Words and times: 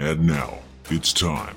And 0.00 0.26
now, 0.26 0.60
it's 0.88 1.12
time 1.12 1.54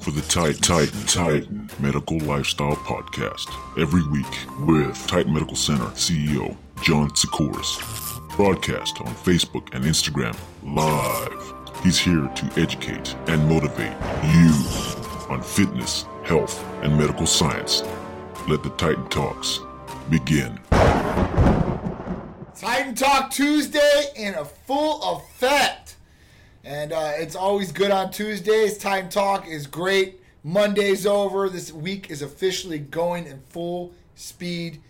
for 0.00 0.12
the 0.12 0.24
Tight 0.30 0.62
Titan 0.62 0.98
Titan 1.02 1.68
Medical 1.78 2.18
Lifestyle 2.20 2.74
Podcast. 2.76 3.46
Every 3.78 4.02
week 4.08 4.24
with 4.60 4.96
Titan 5.06 5.34
Medical 5.34 5.54
Center 5.54 5.84
CEO 5.88 6.56
John 6.80 7.10
Sikoris. 7.10 7.76
Broadcast 8.34 9.02
on 9.02 9.08
Facebook 9.08 9.74
and 9.74 9.84
Instagram 9.84 10.34
live. 10.62 11.84
He's 11.84 11.98
here 11.98 12.28
to 12.28 12.52
educate 12.58 13.14
and 13.26 13.46
motivate 13.46 13.92
you 14.32 14.54
on 15.28 15.42
fitness, 15.42 16.06
health, 16.24 16.64
and 16.82 16.96
medical 16.96 17.26
science. 17.26 17.82
Let 18.48 18.62
the 18.62 18.70
Titan 18.78 19.06
Talks 19.10 19.60
begin. 20.08 20.58
Titan 22.56 22.94
Talk 22.94 23.30
Tuesday 23.30 24.04
in 24.16 24.32
a 24.32 24.46
full 24.46 25.18
effect. 25.18 25.97
And 26.68 26.92
uh, 26.92 27.12
it's 27.16 27.34
always 27.34 27.72
good 27.72 27.90
on 27.90 28.10
Tuesdays. 28.10 28.76
Time 28.76 29.08
Talk 29.08 29.48
is 29.48 29.66
great. 29.66 30.20
Monday's 30.44 31.06
over. 31.06 31.48
This 31.48 31.72
week 31.72 32.10
is 32.10 32.20
officially 32.20 32.78
going 32.78 33.26
in 33.26 33.40
full 33.48 33.94
speed 34.16 34.82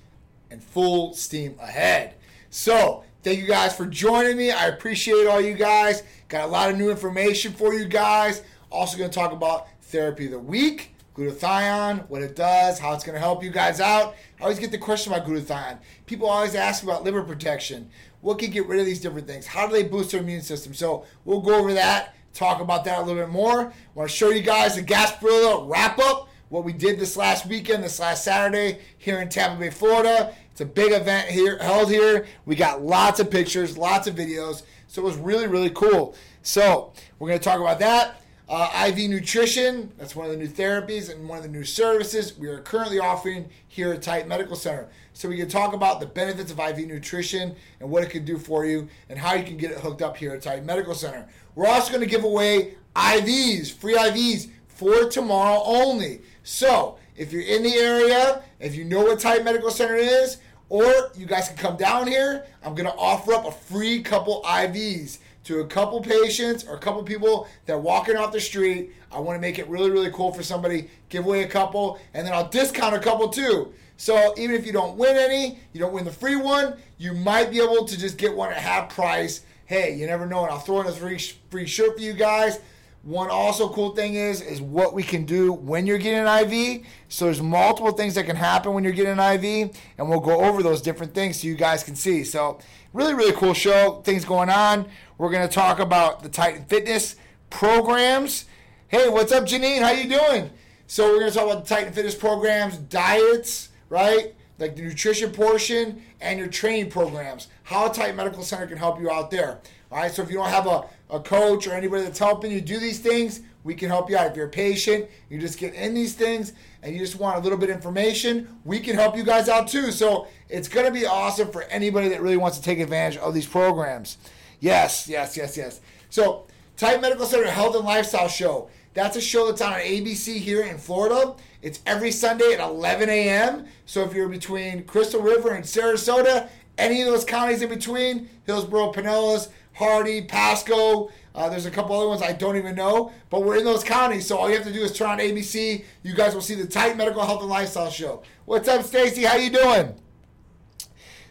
and 0.50 0.60
full 0.60 1.14
steam 1.14 1.54
ahead. 1.60 2.14
So, 2.50 3.04
thank 3.22 3.38
you 3.38 3.46
guys 3.46 3.76
for 3.76 3.86
joining 3.86 4.36
me. 4.36 4.50
I 4.50 4.66
appreciate 4.66 5.28
all 5.28 5.40
you 5.40 5.54
guys. 5.54 6.02
Got 6.26 6.48
a 6.48 6.50
lot 6.50 6.68
of 6.68 6.76
new 6.76 6.90
information 6.90 7.52
for 7.52 7.72
you 7.72 7.84
guys. 7.84 8.42
Also, 8.72 8.98
going 8.98 9.10
to 9.10 9.14
talk 9.14 9.30
about 9.30 9.68
therapy 9.80 10.24
of 10.24 10.32
the 10.32 10.40
week 10.40 10.96
glutathione, 11.18 12.08
what 12.08 12.22
it 12.22 12.36
does, 12.36 12.78
how 12.78 12.92
it's 12.92 13.02
going 13.02 13.14
to 13.14 13.20
help 13.20 13.42
you 13.42 13.50
guys 13.50 13.80
out. 13.80 14.14
I 14.38 14.44
always 14.44 14.60
get 14.60 14.70
the 14.70 14.78
question 14.78 15.12
about 15.12 15.26
glutathione. 15.26 15.78
People 16.06 16.28
always 16.28 16.54
ask 16.54 16.84
about 16.84 17.02
liver 17.02 17.22
protection. 17.24 17.90
What 18.20 18.38
can 18.38 18.50
get 18.50 18.66
rid 18.66 18.80
of 18.80 18.86
these 18.86 19.00
different 19.00 19.26
things? 19.26 19.46
How 19.46 19.66
do 19.66 19.72
they 19.72 19.84
boost 19.84 20.10
their 20.10 20.20
immune 20.20 20.42
system? 20.42 20.74
So 20.74 21.04
we'll 21.24 21.40
go 21.40 21.54
over 21.54 21.72
that, 21.74 22.14
talk 22.34 22.60
about 22.60 22.84
that 22.84 22.98
a 22.98 23.02
little 23.02 23.22
bit 23.22 23.30
more. 23.30 23.60
I 23.60 23.72
want 23.94 24.10
to 24.10 24.16
show 24.16 24.30
you 24.30 24.42
guys 24.42 24.76
the 24.76 24.82
Gasparilla 24.82 25.68
wrap 25.68 25.98
up, 25.98 26.28
what 26.48 26.64
we 26.64 26.72
did 26.72 26.98
this 26.98 27.16
last 27.16 27.46
weekend, 27.46 27.84
this 27.84 28.00
last 28.00 28.24
Saturday 28.24 28.78
here 28.96 29.20
in 29.20 29.28
Tampa 29.28 29.60
Bay, 29.60 29.70
Florida. 29.70 30.34
It's 30.50 30.60
a 30.60 30.66
big 30.66 30.92
event 30.92 31.28
here 31.28 31.58
held 31.58 31.90
here. 31.90 32.26
We 32.44 32.56
got 32.56 32.82
lots 32.82 33.20
of 33.20 33.30
pictures, 33.30 33.78
lots 33.78 34.08
of 34.08 34.16
videos. 34.16 34.62
So 34.88 35.02
it 35.02 35.04
was 35.04 35.16
really, 35.16 35.46
really 35.46 35.70
cool. 35.70 36.16
So 36.42 36.92
we're 37.18 37.28
going 37.28 37.38
to 37.38 37.44
talk 37.44 37.60
about 37.60 37.78
that. 37.78 38.22
Uh, 38.48 38.86
IV 38.88 39.10
nutrition, 39.10 39.92
that's 39.98 40.16
one 40.16 40.24
of 40.24 40.32
the 40.32 40.38
new 40.38 40.48
therapies 40.48 41.12
and 41.12 41.28
one 41.28 41.36
of 41.36 41.44
the 41.44 41.50
new 41.50 41.64
services 41.64 42.36
we 42.38 42.48
are 42.48 42.60
currently 42.60 42.98
offering 42.98 43.50
here 43.68 43.92
at 43.92 44.00
Titan 44.00 44.26
Medical 44.26 44.56
Center. 44.56 44.88
So 45.18 45.28
we 45.28 45.36
can 45.36 45.48
talk 45.48 45.72
about 45.72 45.98
the 45.98 46.06
benefits 46.06 46.52
of 46.52 46.60
IV 46.60 46.86
nutrition 46.86 47.56
and 47.80 47.90
what 47.90 48.04
it 48.04 48.10
can 48.10 48.24
do 48.24 48.38
for 48.38 48.64
you 48.64 48.86
and 49.08 49.18
how 49.18 49.34
you 49.34 49.42
can 49.42 49.56
get 49.56 49.72
it 49.72 49.78
hooked 49.78 50.00
up 50.00 50.16
here 50.16 50.32
at 50.32 50.42
Titan 50.42 50.64
Medical 50.64 50.94
Center. 50.94 51.26
We're 51.56 51.66
also 51.66 51.92
going 51.92 52.04
to 52.04 52.08
give 52.08 52.22
away 52.22 52.74
IVs, 52.94 53.72
free 53.72 53.96
IVs 53.96 54.48
for 54.68 55.08
tomorrow 55.10 55.60
only. 55.64 56.20
So 56.44 56.98
if 57.16 57.32
you're 57.32 57.42
in 57.42 57.64
the 57.64 57.74
area, 57.74 58.44
if 58.60 58.76
you 58.76 58.84
know 58.84 59.02
what 59.02 59.18
Titan 59.18 59.44
Medical 59.44 59.72
Center 59.72 59.96
is, 59.96 60.36
or 60.68 61.10
you 61.16 61.26
guys 61.26 61.48
can 61.48 61.56
come 61.56 61.76
down 61.76 62.06
here, 62.06 62.46
I'm 62.62 62.76
going 62.76 62.88
to 62.88 62.96
offer 62.96 63.34
up 63.34 63.44
a 63.44 63.50
free 63.50 64.00
couple 64.02 64.44
IVs 64.44 65.18
to 65.44 65.62
a 65.62 65.66
couple 65.66 66.00
patients 66.00 66.64
or 66.64 66.76
a 66.76 66.78
couple 66.78 67.02
people 67.02 67.48
that 67.66 67.72
are 67.72 67.80
walking 67.80 68.16
off 68.16 68.30
the 68.30 68.40
street. 68.40 68.92
I 69.10 69.18
want 69.18 69.36
to 69.36 69.40
make 69.40 69.58
it 69.58 69.66
really, 69.66 69.90
really 69.90 70.12
cool 70.12 70.32
for 70.32 70.44
somebody, 70.44 70.90
give 71.08 71.26
away 71.26 71.42
a 71.42 71.48
couple, 71.48 71.98
and 72.14 72.24
then 72.24 72.32
I'll 72.32 72.48
discount 72.48 72.94
a 72.94 73.00
couple 73.00 73.30
too. 73.30 73.72
So 73.98 74.32
even 74.38 74.54
if 74.54 74.64
you 74.64 74.72
don't 74.72 74.96
win 74.96 75.16
any, 75.16 75.58
you 75.72 75.80
don't 75.80 75.92
win 75.92 76.04
the 76.04 76.12
free 76.12 76.36
one, 76.36 76.76
you 76.98 77.12
might 77.12 77.50
be 77.50 77.60
able 77.60 77.84
to 77.84 77.98
just 77.98 78.16
get 78.16 78.34
one 78.34 78.50
at 78.50 78.56
half 78.56 78.94
price. 78.94 79.42
Hey, 79.66 79.96
you 79.96 80.06
never 80.06 80.24
know, 80.24 80.44
and 80.44 80.52
I'll 80.52 80.60
throw 80.60 80.80
in 80.80 80.86
a 80.86 80.92
free, 80.92 81.18
free 81.50 81.66
shirt 81.66 81.96
for 81.96 82.02
you 82.02 82.12
guys. 82.12 82.60
One 83.02 83.28
also 83.28 83.68
cool 83.68 83.96
thing 83.96 84.14
is 84.14 84.40
is 84.40 84.60
what 84.60 84.94
we 84.94 85.02
can 85.02 85.24
do 85.24 85.52
when 85.52 85.84
you're 85.84 85.98
getting 85.98 86.20
an 86.20 86.52
IV. 86.52 86.86
So 87.08 87.24
there's 87.24 87.42
multiple 87.42 87.90
things 87.90 88.14
that 88.14 88.24
can 88.24 88.36
happen 88.36 88.72
when 88.72 88.84
you're 88.84 88.92
getting 88.92 89.18
an 89.18 89.44
IV, 89.44 89.76
and 89.98 90.08
we'll 90.08 90.20
go 90.20 90.44
over 90.44 90.62
those 90.62 90.80
different 90.80 91.12
things 91.12 91.40
so 91.40 91.48
you 91.48 91.56
guys 91.56 91.82
can 91.82 91.96
see. 91.96 92.22
So 92.22 92.60
really, 92.92 93.14
really 93.14 93.32
cool 93.32 93.54
show. 93.54 94.00
Things 94.04 94.24
going 94.24 94.48
on. 94.48 94.88
We're 95.16 95.32
to 95.32 95.48
talk 95.48 95.80
about 95.80 96.22
the 96.22 96.28
Titan 96.28 96.64
Fitness 96.66 97.16
programs. 97.50 98.44
Hey, 98.86 99.08
what's 99.08 99.32
up, 99.32 99.44
Janine? 99.44 99.82
How 99.82 99.90
you 99.90 100.08
doing? 100.08 100.50
So 100.86 101.08
we're 101.08 101.28
to 101.28 101.34
talk 101.34 101.50
about 101.50 101.66
the 101.66 101.74
Titan 101.74 101.92
Fitness 101.92 102.14
programs, 102.14 102.78
diets, 102.78 103.70
right? 103.88 104.34
Like 104.58 104.76
the 104.76 104.82
nutrition 104.82 105.30
portion 105.30 106.02
and 106.20 106.38
your 106.38 106.48
training 106.48 106.90
programs. 106.90 107.48
How 107.64 107.88
Titan 107.88 108.16
Medical 108.16 108.42
Center 108.42 108.66
can 108.66 108.78
help 108.78 109.00
you 109.00 109.10
out 109.10 109.30
there. 109.30 109.60
All 109.90 109.98
right. 109.98 110.10
So 110.10 110.22
if 110.22 110.30
you 110.30 110.36
don't 110.36 110.48
have 110.48 110.66
a, 110.66 110.84
a 111.10 111.20
coach 111.20 111.66
or 111.66 111.72
anybody 111.72 112.02
that's 112.02 112.18
helping 112.18 112.50
you 112.50 112.60
do 112.60 112.78
these 112.78 112.98
things, 112.98 113.40
we 113.64 113.74
can 113.74 113.88
help 113.88 114.10
you 114.10 114.16
out. 114.16 114.26
If 114.26 114.36
you're 114.36 114.46
a 114.46 114.50
patient, 114.50 115.08
you 115.28 115.38
just 115.38 115.58
get 115.58 115.74
in 115.74 115.94
these 115.94 116.14
things 116.14 116.52
and 116.82 116.94
you 116.94 117.00
just 117.00 117.18
want 117.18 117.36
a 117.36 117.40
little 117.40 117.58
bit 117.58 117.70
of 117.70 117.76
information, 117.76 118.58
we 118.64 118.80
can 118.80 118.94
help 118.94 119.16
you 119.16 119.24
guys 119.24 119.48
out 119.48 119.68
too. 119.68 119.92
So 119.92 120.26
it's 120.48 120.68
going 120.68 120.86
to 120.86 120.92
be 120.92 121.06
awesome 121.06 121.50
for 121.50 121.62
anybody 121.64 122.08
that 122.08 122.20
really 122.20 122.36
wants 122.36 122.58
to 122.58 122.64
take 122.64 122.78
advantage 122.78 123.18
of 123.18 123.34
these 123.34 123.46
programs. 123.46 124.18
Yes, 124.60 125.08
yes, 125.08 125.36
yes, 125.36 125.56
yes. 125.56 125.80
So, 126.10 126.46
Titan 126.76 127.00
Medical 127.00 127.26
Center 127.26 127.50
Health 127.50 127.74
and 127.76 127.84
Lifestyle 127.84 128.28
Show. 128.28 128.70
That's 128.94 129.16
a 129.16 129.20
show 129.20 129.46
that's 129.46 129.60
on 129.60 129.74
ABC 129.74 130.36
here 130.36 130.62
in 130.62 130.78
Florida. 130.78 131.34
It's 131.60 131.80
every 131.86 132.12
Sunday 132.12 132.52
at 132.52 132.60
11 132.60 133.08
a.m. 133.08 133.66
So 133.84 134.04
if 134.04 134.14
you're 134.14 134.28
between 134.28 134.84
Crystal 134.84 135.20
River 135.20 135.54
and 135.54 135.64
Sarasota, 135.64 136.48
any 136.76 137.02
of 137.02 137.08
those 137.08 137.24
counties 137.24 137.62
in 137.62 137.68
between, 137.68 138.28
Hillsborough, 138.46 138.92
Pinellas, 138.92 139.48
Hardee, 139.76 140.22
Pasco, 140.22 141.10
uh, 141.34 141.48
there's 141.48 141.66
a 141.66 141.70
couple 141.70 141.96
other 141.96 142.08
ones 142.08 142.22
I 142.22 142.32
don't 142.32 142.56
even 142.56 142.74
know, 142.74 143.12
but 143.30 143.44
we're 143.44 143.56
in 143.56 143.64
those 143.64 143.84
counties. 143.84 144.26
So 144.26 144.36
all 144.36 144.48
you 144.48 144.56
have 144.56 144.66
to 144.66 144.72
do 144.72 144.82
is 144.82 144.92
turn 144.92 145.10
on 145.10 145.18
ABC. 145.18 145.84
You 146.02 146.14
guys 146.14 146.34
will 146.34 146.42
see 146.42 146.54
the 146.54 146.66
Tight 146.66 146.96
Medical 146.96 147.24
Health 147.24 147.40
and 147.40 147.50
Lifestyle 147.50 147.90
Show. 147.90 148.22
What's 148.44 148.68
up, 148.68 148.84
Stacy? 148.84 149.24
How 149.24 149.36
you 149.36 149.50
doing? 149.50 149.94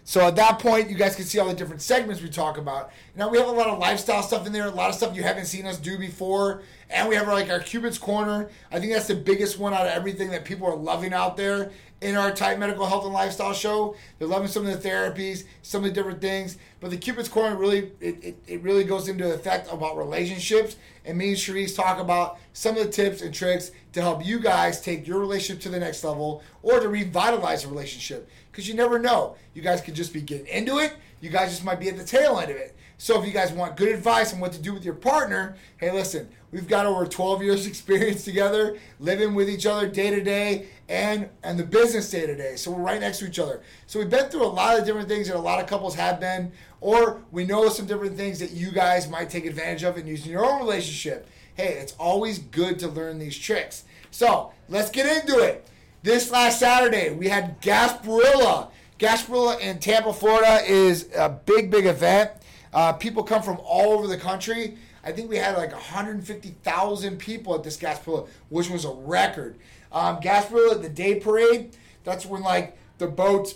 So 0.07 0.25
at 0.25 0.37
that 0.37 0.59
point, 0.59 0.89
you 0.89 0.95
guys 0.95 1.17
can 1.17 1.25
see 1.25 1.37
all 1.37 1.49
the 1.49 1.53
different 1.53 1.81
segments 1.81 2.21
we 2.21 2.29
talk 2.29 2.57
about. 2.57 2.91
Now 3.17 3.27
we 3.27 3.37
have 3.37 3.47
a 3.49 3.51
lot 3.51 3.67
of 3.67 3.79
lifestyle 3.79 4.23
stuff 4.23 4.47
in 4.47 4.53
there, 4.53 4.67
a 4.67 4.71
lot 4.71 4.89
of 4.89 4.95
stuff 4.95 5.13
you 5.13 5.23
haven't 5.23 5.47
seen 5.47 5.65
us 5.65 5.77
do 5.77 5.97
before, 5.97 6.63
and 6.89 7.09
we 7.09 7.15
have 7.15 7.27
like 7.27 7.49
our 7.49 7.59
Cupid's 7.59 7.97
Corner. 7.97 8.49
I 8.71 8.79
think 8.79 8.93
that's 8.93 9.07
the 9.07 9.15
biggest 9.15 9.59
one 9.59 9.73
out 9.73 9.85
of 9.85 9.91
everything 9.91 10.29
that 10.31 10.45
people 10.45 10.67
are 10.67 10.75
loving 10.75 11.13
out 11.13 11.35
there 11.35 11.71
in 11.99 12.15
our 12.15 12.31
Titan 12.31 12.59
Medical 12.59 12.85
Health 12.85 13.03
and 13.05 13.13
Lifestyle 13.13 13.53
Show. 13.53 13.95
They're 14.17 14.27
loving 14.27 14.47
some 14.47 14.65
of 14.65 14.81
the 14.81 14.89
therapies, 14.89 15.43
some 15.63 15.83
of 15.83 15.89
the 15.89 15.93
different 15.93 16.21
things. 16.21 16.57
But 16.79 16.91
the 16.91 16.97
Cupid's 16.97 17.27
Corner 17.27 17.55
really, 17.55 17.91
it, 17.99 18.23
it, 18.23 18.43
it 18.47 18.61
really 18.61 18.83
goes 18.83 19.09
into 19.09 19.33
effect 19.33 19.71
about 19.71 19.97
relationships. 19.97 20.77
And 21.03 21.17
me 21.17 21.29
and 21.29 21.37
Cherise 21.37 21.75
talk 21.75 21.99
about 21.99 22.37
some 22.53 22.77
of 22.77 22.85
the 22.85 22.91
tips 22.91 23.21
and 23.21 23.33
tricks 23.33 23.71
to 23.93 24.01
help 24.01 24.25
you 24.25 24.39
guys 24.39 24.79
take 24.79 25.07
your 25.07 25.19
relationship 25.19 25.61
to 25.63 25.69
the 25.69 25.79
next 25.79 26.03
level 26.03 26.43
or 26.61 26.79
to 26.79 26.87
revitalize 26.87 27.65
a 27.65 27.67
relationship 27.67 28.29
because 28.51 28.67
you 28.67 28.75
never 28.75 28.99
know. 28.99 29.35
You 29.53 29.61
guys 29.61 29.81
could 29.81 29.95
just 29.95 30.13
be 30.13 30.21
getting 30.21 30.47
into 30.47 30.77
it. 30.77 30.93
You 31.19 31.31
guys 31.31 31.49
just 31.49 31.65
might 31.65 31.79
be 31.79 31.89
at 31.89 31.97
the 31.97 32.03
tail 32.05 32.39
end 32.39 32.51
of 32.51 32.57
it. 32.57 32.76
So 32.99 33.21
if 33.21 33.27
you 33.27 33.31
guys 33.31 33.51
want 33.51 33.77
good 33.77 33.89
advice 33.89 34.33
on 34.33 34.39
what 34.39 34.53
to 34.53 34.59
do 34.59 34.73
with 34.73 34.83
your 34.83 34.95
partner, 34.95 35.55
hey, 35.77 35.91
listen, 35.91 36.29
we've 36.51 36.67
got 36.67 36.87
over 36.87 37.05
12 37.05 37.43
years 37.43 37.67
experience 37.67 38.23
together, 38.23 38.77
living 38.99 39.35
with 39.35 39.49
each 39.49 39.67
other 39.67 39.87
day 39.87 40.09
to 40.09 40.23
day 40.23 40.67
and 40.89 41.29
and 41.43 41.59
the 41.59 41.63
business 41.63 42.09
day 42.09 42.25
to 42.25 42.35
day. 42.35 42.55
So 42.55 42.71
we're 42.71 42.81
right 42.81 42.99
next 42.99 43.19
to 43.19 43.27
each 43.27 43.37
other. 43.37 43.61
So 43.85 43.99
we've 43.99 44.09
been 44.09 44.29
through 44.29 44.45
a 44.45 44.47
lot 44.47 44.79
of 44.79 44.85
different 44.85 45.07
things 45.07 45.27
that 45.27 45.35
a 45.35 45.39
lot 45.39 45.61
of 45.61 45.67
couples 45.67 45.93
have 45.93 46.19
been, 46.19 46.51
or 46.81 47.21
we 47.31 47.45
know 47.45 47.69
some 47.69 47.85
different 47.85 48.17
things 48.17 48.39
that 48.39 48.51
you 48.51 48.71
guys 48.71 49.07
might 49.07 49.29
take 49.29 49.45
advantage 49.45 49.83
of 49.83 49.97
and 49.97 50.07
use 50.07 50.25
in 50.25 50.31
your 50.31 50.45
own 50.45 50.59
relationship. 50.59 51.29
Hey, 51.53 51.73
it's 51.73 51.93
always 51.99 52.39
good 52.39 52.79
to 52.79 52.87
learn 52.87 53.19
these 53.19 53.37
tricks. 53.37 53.83
So 54.09 54.53
let's 54.69 54.89
get 54.89 55.05
into 55.05 55.39
it. 55.39 55.67
This 56.01 56.31
last 56.31 56.59
Saturday, 56.59 57.11
we 57.11 57.27
had 57.27 57.61
Gasparilla. 57.61 58.69
Gasparilla 58.97 59.59
in 59.59 59.77
Tampa, 59.77 60.13
Florida 60.13 60.61
is 60.65 61.09
a 61.15 61.29
big, 61.29 61.69
big 61.69 61.85
event. 61.85 62.31
Uh, 62.73 62.93
people 62.93 63.23
come 63.23 63.41
from 63.41 63.59
all 63.63 63.93
over 63.93 64.07
the 64.07 64.17
country. 64.17 64.77
I 65.03 65.11
think 65.11 65.29
we 65.29 65.37
had 65.37 65.57
like 65.57 65.71
150,000 65.71 67.17
people 67.17 67.55
at 67.55 67.63
this 67.63 67.77
Gasparilla, 67.77 68.27
which 68.49 68.69
was 68.69 68.85
a 68.85 68.91
record. 68.91 69.57
Um, 69.91 70.17
Gasparilla, 70.17 70.81
the 70.81 70.89
day 70.89 71.19
parade, 71.19 71.75
that's 72.03 72.25
when 72.25 72.41
like 72.41 72.77
the 72.97 73.07
boats, 73.07 73.55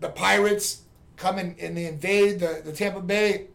the 0.00 0.08
pirates 0.08 0.82
come 1.16 1.38
in 1.38 1.56
and 1.60 1.76
they 1.76 1.86
invade 1.86 2.40
the, 2.40 2.62
the 2.64 2.72
Tampa 2.72 3.00
Bay 3.00 3.48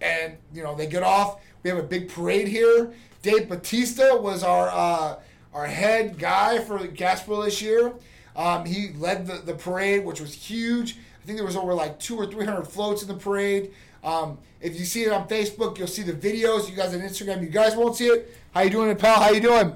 and, 0.00 0.36
you 0.52 0.62
know, 0.62 0.74
they 0.74 0.86
get 0.86 1.02
off. 1.02 1.40
We 1.62 1.70
have 1.70 1.78
a 1.78 1.82
big 1.82 2.08
parade 2.08 2.48
here. 2.48 2.92
Dave 3.22 3.48
Batista 3.48 4.16
was 4.16 4.42
our 4.42 4.68
uh, 4.68 5.20
our 5.52 5.66
head 5.66 6.18
guy 6.18 6.58
for 6.58 6.78
Gasparilla 6.78 7.46
this 7.46 7.60
year. 7.60 7.92
Um, 8.36 8.64
he 8.64 8.92
led 8.96 9.26
the, 9.26 9.34
the 9.38 9.54
parade, 9.54 10.04
which 10.04 10.20
was 10.20 10.32
huge. 10.32 10.96
I 11.22 11.26
think 11.26 11.36
there 11.36 11.44
was 11.44 11.56
over 11.56 11.74
like 11.74 11.98
two 11.98 12.16
or 12.16 12.26
three 12.26 12.46
hundred 12.46 12.64
floats 12.64 13.02
in 13.02 13.08
the 13.08 13.14
parade. 13.14 13.72
Um, 14.02 14.38
if 14.60 14.78
you 14.78 14.84
see 14.84 15.04
it 15.04 15.12
on 15.12 15.28
Facebook, 15.28 15.78
you'll 15.78 15.86
see 15.86 16.02
the 16.02 16.12
videos. 16.12 16.68
You 16.68 16.76
guys 16.76 16.94
on 16.94 17.00
Instagram, 17.00 17.42
you 17.42 17.48
guys 17.48 17.76
won't 17.76 17.96
see 17.96 18.06
it. 18.06 18.34
How 18.52 18.62
you 18.62 18.70
doing, 18.70 18.94
pal? 18.96 19.20
How 19.20 19.30
you 19.30 19.40
doing, 19.40 19.74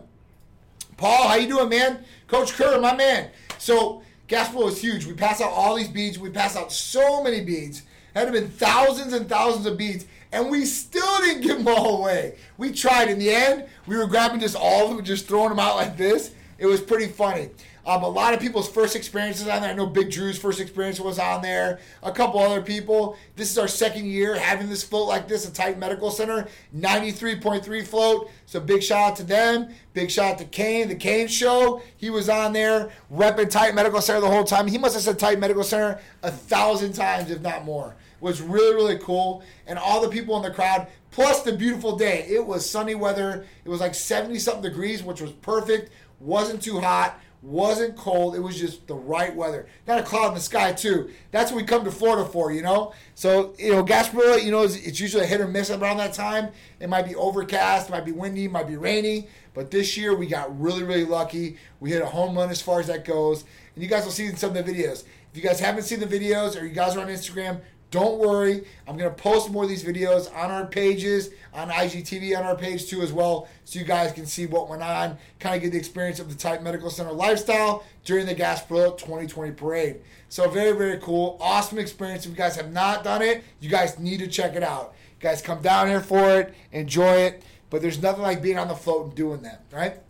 Paul? 0.97 1.29
How 1.29 1.37
you 1.37 1.49
doing, 1.49 1.69
man? 1.69 2.05
Coach 2.27 2.53
Kerr, 2.55 2.81
my 2.81 2.95
man. 2.95 3.31
So 3.59 4.03
Gasparilla 4.29 4.65
was 4.67 4.81
huge. 4.81 5.07
We 5.07 5.13
passed 5.15 5.41
out 5.41 5.51
all 5.51 5.75
these 5.77 5.89
beads. 5.89 6.19
We 6.19 6.31
passed 6.31 6.57
out 6.57 6.73
so 6.73 7.23
many 7.23 7.43
beads. 7.45 7.83
Had 8.15 8.31
been 8.33 8.49
thousands 8.49 9.13
and 9.13 9.29
thousands 9.29 9.67
of 9.67 9.77
beads. 9.77 10.07
and 10.33 10.51
we 10.51 10.65
still 10.65 11.19
didn't 11.21 11.43
give 11.43 11.59
them 11.59 11.69
all 11.69 12.01
away. 12.01 12.37
We 12.59 12.73
tried. 12.73 13.09
In 13.09 13.19
the 13.19 13.31
end, 13.31 13.67
we 13.87 13.97
were 13.97 14.07
grabbing 14.07 14.41
just 14.41 14.57
all 14.57 14.91
of 14.91 14.97
them 14.97 15.05
just 15.05 15.29
throwing 15.29 15.51
them 15.51 15.61
out 15.61 15.77
like 15.77 15.97
this. 15.97 16.33
It 16.59 16.67
was 16.67 16.81
pretty 16.81 17.07
funny. 17.07 17.51
Um, 17.87 18.03
a 18.03 18.09
lot 18.09 18.33
of 18.33 18.41
people's 18.41 18.69
first 18.69 18.97
experiences 18.97 19.47
on 19.47 19.61
there. 19.61 19.71
I 19.71 19.75
know 19.75 19.87
Big 19.87 20.11
Drew's 20.11 20.39
first 20.39 20.59
experience 20.59 20.99
was 20.99 21.19
on 21.19 21.43
there. 21.43 21.81
A 22.03 22.11
couple 22.11 22.41
other 22.41 22.63
people. 22.63 23.19
This 23.37 23.51
is 23.51 23.59
our 23.59 23.69
second 23.69 24.07
year 24.07 24.39
having 24.39 24.71
this 24.71 24.83
float 24.83 25.07
like 25.07 25.29
this 25.29 25.47
at 25.47 25.55
Titan 25.55 25.79
Medical 25.79 26.11
Center. 26.11 26.49
93.3 26.75 27.87
float. 27.87 28.31
So 28.47 28.59
big 28.59 28.83
shout 28.83 29.11
out 29.11 29.17
to 29.17 29.23
them. 29.23 29.69
Big 29.93 30.11
shout 30.11 30.33
out 30.33 30.39
to 30.39 30.47
Kane, 30.47 30.89
the 30.89 30.95
Kane 30.95 31.29
Show. 31.29 31.83
He 31.97 32.09
was 32.09 32.31
on 32.31 32.55
there 32.55 32.91
repping 33.13 33.51
Titan 33.51 33.75
Medical 33.75 34.01
Center 34.01 34.21
the 34.21 34.31
whole 34.31 34.45
time. 34.45 34.67
He 34.67 34.79
must 34.79 34.95
have 34.95 35.03
said 35.03 35.19
Titan 35.19 35.41
Medical 35.41 35.63
Center 35.63 36.01
a 36.23 36.31
thousand 36.31 36.95
times, 36.95 37.31
if 37.31 37.43
not 37.43 37.67
more. 37.67 37.97
It 38.17 38.25
was 38.25 38.41
really, 38.41 38.75
really 38.75 38.99
cool. 38.99 39.43
And 39.67 39.79
all 39.79 40.01
the 40.01 40.09
people 40.09 40.37
in 40.39 40.43
the 40.43 40.51
crowd, 40.51 40.87
plus 41.11 41.43
the 41.43 41.53
beautiful 41.53 41.97
day. 41.97 42.25
It 42.31 42.47
was 42.47 42.69
sunny 42.69 42.95
weather. 42.95 43.45
It 43.63 43.69
was 43.69 43.81
like 43.81 43.95
70 43.95 44.39
something 44.39 44.63
degrees, 44.63 45.03
which 45.03 45.21
was 45.21 45.33
perfect. 45.33 45.91
Wasn't 46.19 46.63
too 46.63 46.81
hot 46.81 47.21
wasn't 47.45 47.95
cold. 47.97 48.35
It 48.35 48.41
was 48.41 48.59
just 48.59 48.87
the 48.87 48.95
right 48.95 49.35
weather. 49.35 49.67
Not 49.87 49.99
a 49.99 50.03
cloud 50.03 50.29
in 50.29 50.35
the 50.35 50.41
sky 50.41 50.73
too. 50.73 51.11
That's 51.31 51.53
what 51.53 51.61
we 51.61 51.67
come 51.67 51.85
to 51.85 51.91
Florida 51.91 52.25
for, 52.29 52.51
you 52.51 52.63
know. 52.63 52.95
So 53.15 53.55
you 53.59 53.73
know, 53.73 53.85
Gasparilla, 53.85 54.43
you 54.43 54.51
know, 54.51 54.63
it's 54.63 54.99
usually 54.99 55.25
a 55.25 55.27
hit 55.27 55.41
or 55.41 55.47
miss 55.47 55.71
around 55.71 55.99
that 55.99 56.15
time. 56.15 56.51
It 56.81 56.89
might 56.89 57.07
be 57.07 57.15
overcast, 57.15 57.91
might 57.91 58.05
be 58.05 58.13
windy, 58.13 58.49
might 58.49 58.67
be 58.67 58.77
rainy. 58.77 59.29
But 59.53 59.71
this 59.71 59.97
year 59.97 60.17
we 60.17 60.27
got 60.27 60.59
really, 60.61 60.83
really 60.83 61.05
lucky. 61.05 61.59
We 61.81 61.91
hit 61.91 62.03
a 62.03 62.07
home 62.07 62.37
run 62.37 62.51
as 62.51 62.63
far 62.63 62.81
as 62.81 62.87
that 62.87 63.05
goes. 63.05 63.45
And 63.75 63.83
you 63.83 63.89
guys 63.89 64.05
will 64.05 64.13
see 64.13 64.27
in 64.27 64.37
some 64.37 64.57
of 64.57 64.65
the 64.65 64.73
videos. 64.73 65.05
If 65.31 65.37
you 65.37 65.43
guys 65.43 65.61
haven't 65.61 65.83
seen 65.83 66.01
the 66.01 66.07
videos 66.07 66.61
or 66.61 66.65
you 66.65 66.75
guys 66.75 66.97
are 66.97 67.01
on 67.01 67.09
Instagram, 67.09 67.61
don't 67.95 68.19
worry. 68.19 68.65
I'm 68.89 68.97
going 68.97 69.09
to 69.09 69.15
post 69.15 69.53
more 69.53 69.63
of 69.63 69.69
these 69.69 69.85
videos 69.85 70.29
on 70.37 70.51
our 70.51 70.67
pages, 70.67 71.31
on 71.53 71.71
IGTV 71.71 72.37
on 72.37 72.45
our 72.45 72.57
page 72.57 72.89
too 72.89 73.03
as 73.03 73.13
well, 73.13 73.47
so 73.65 73.79
you 73.79 73.85
guys 73.85 74.11
can 74.11 74.27
see 74.27 74.47
what 74.47 74.69
went 74.69 74.83
on, 74.83 75.17
kind 75.39 75.55
of 75.55 75.63
get 75.63 75.71
the 75.71 75.79
experience 75.79 76.19
of 76.19 76.29
the 76.29 76.35
Titan 76.35 76.65
Medical 76.65 76.91
Center 76.91 77.13
lifestyle 77.13 77.85
during 78.05 78.27
the 78.27 78.35
Gasparilla 78.35 78.99
2020 78.99 79.53
parade. 79.53 80.01
So 80.29 80.51
very, 80.51 80.77
very 80.77 80.99
cool. 80.99 81.39
Awesome 81.41 81.79
experience. 81.79 82.25
If 82.25 82.33
you 82.33 82.37
guys 82.37 82.57
have 82.57 82.73
not 82.73 83.05
done 83.05 83.23
it, 83.23 83.45
you 83.61 83.71
guys 83.71 83.97
need 83.97 84.19
to 84.19 84.27
check 84.27 84.57
it 84.57 84.65
out. 84.65 84.93
You 85.21 85.29
guys 85.29 85.41
come 85.41 85.63
down 85.63 85.87
here 85.87 86.01
for 86.01 86.41
it, 86.41 86.53
enjoy 86.73 87.15
it, 87.19 87.45
but 87.71 87.81
there's 87.81 88.03
nothing 88.03 88.23
like 88.23 88.43
being 88.43 88.59
on 88.59 88.67
the 88.67 88.75
float 88.75 89.07
and 89.07 89.15
doing 89.15 89.43
that, 89.43 89.63
right? 89.71 90.01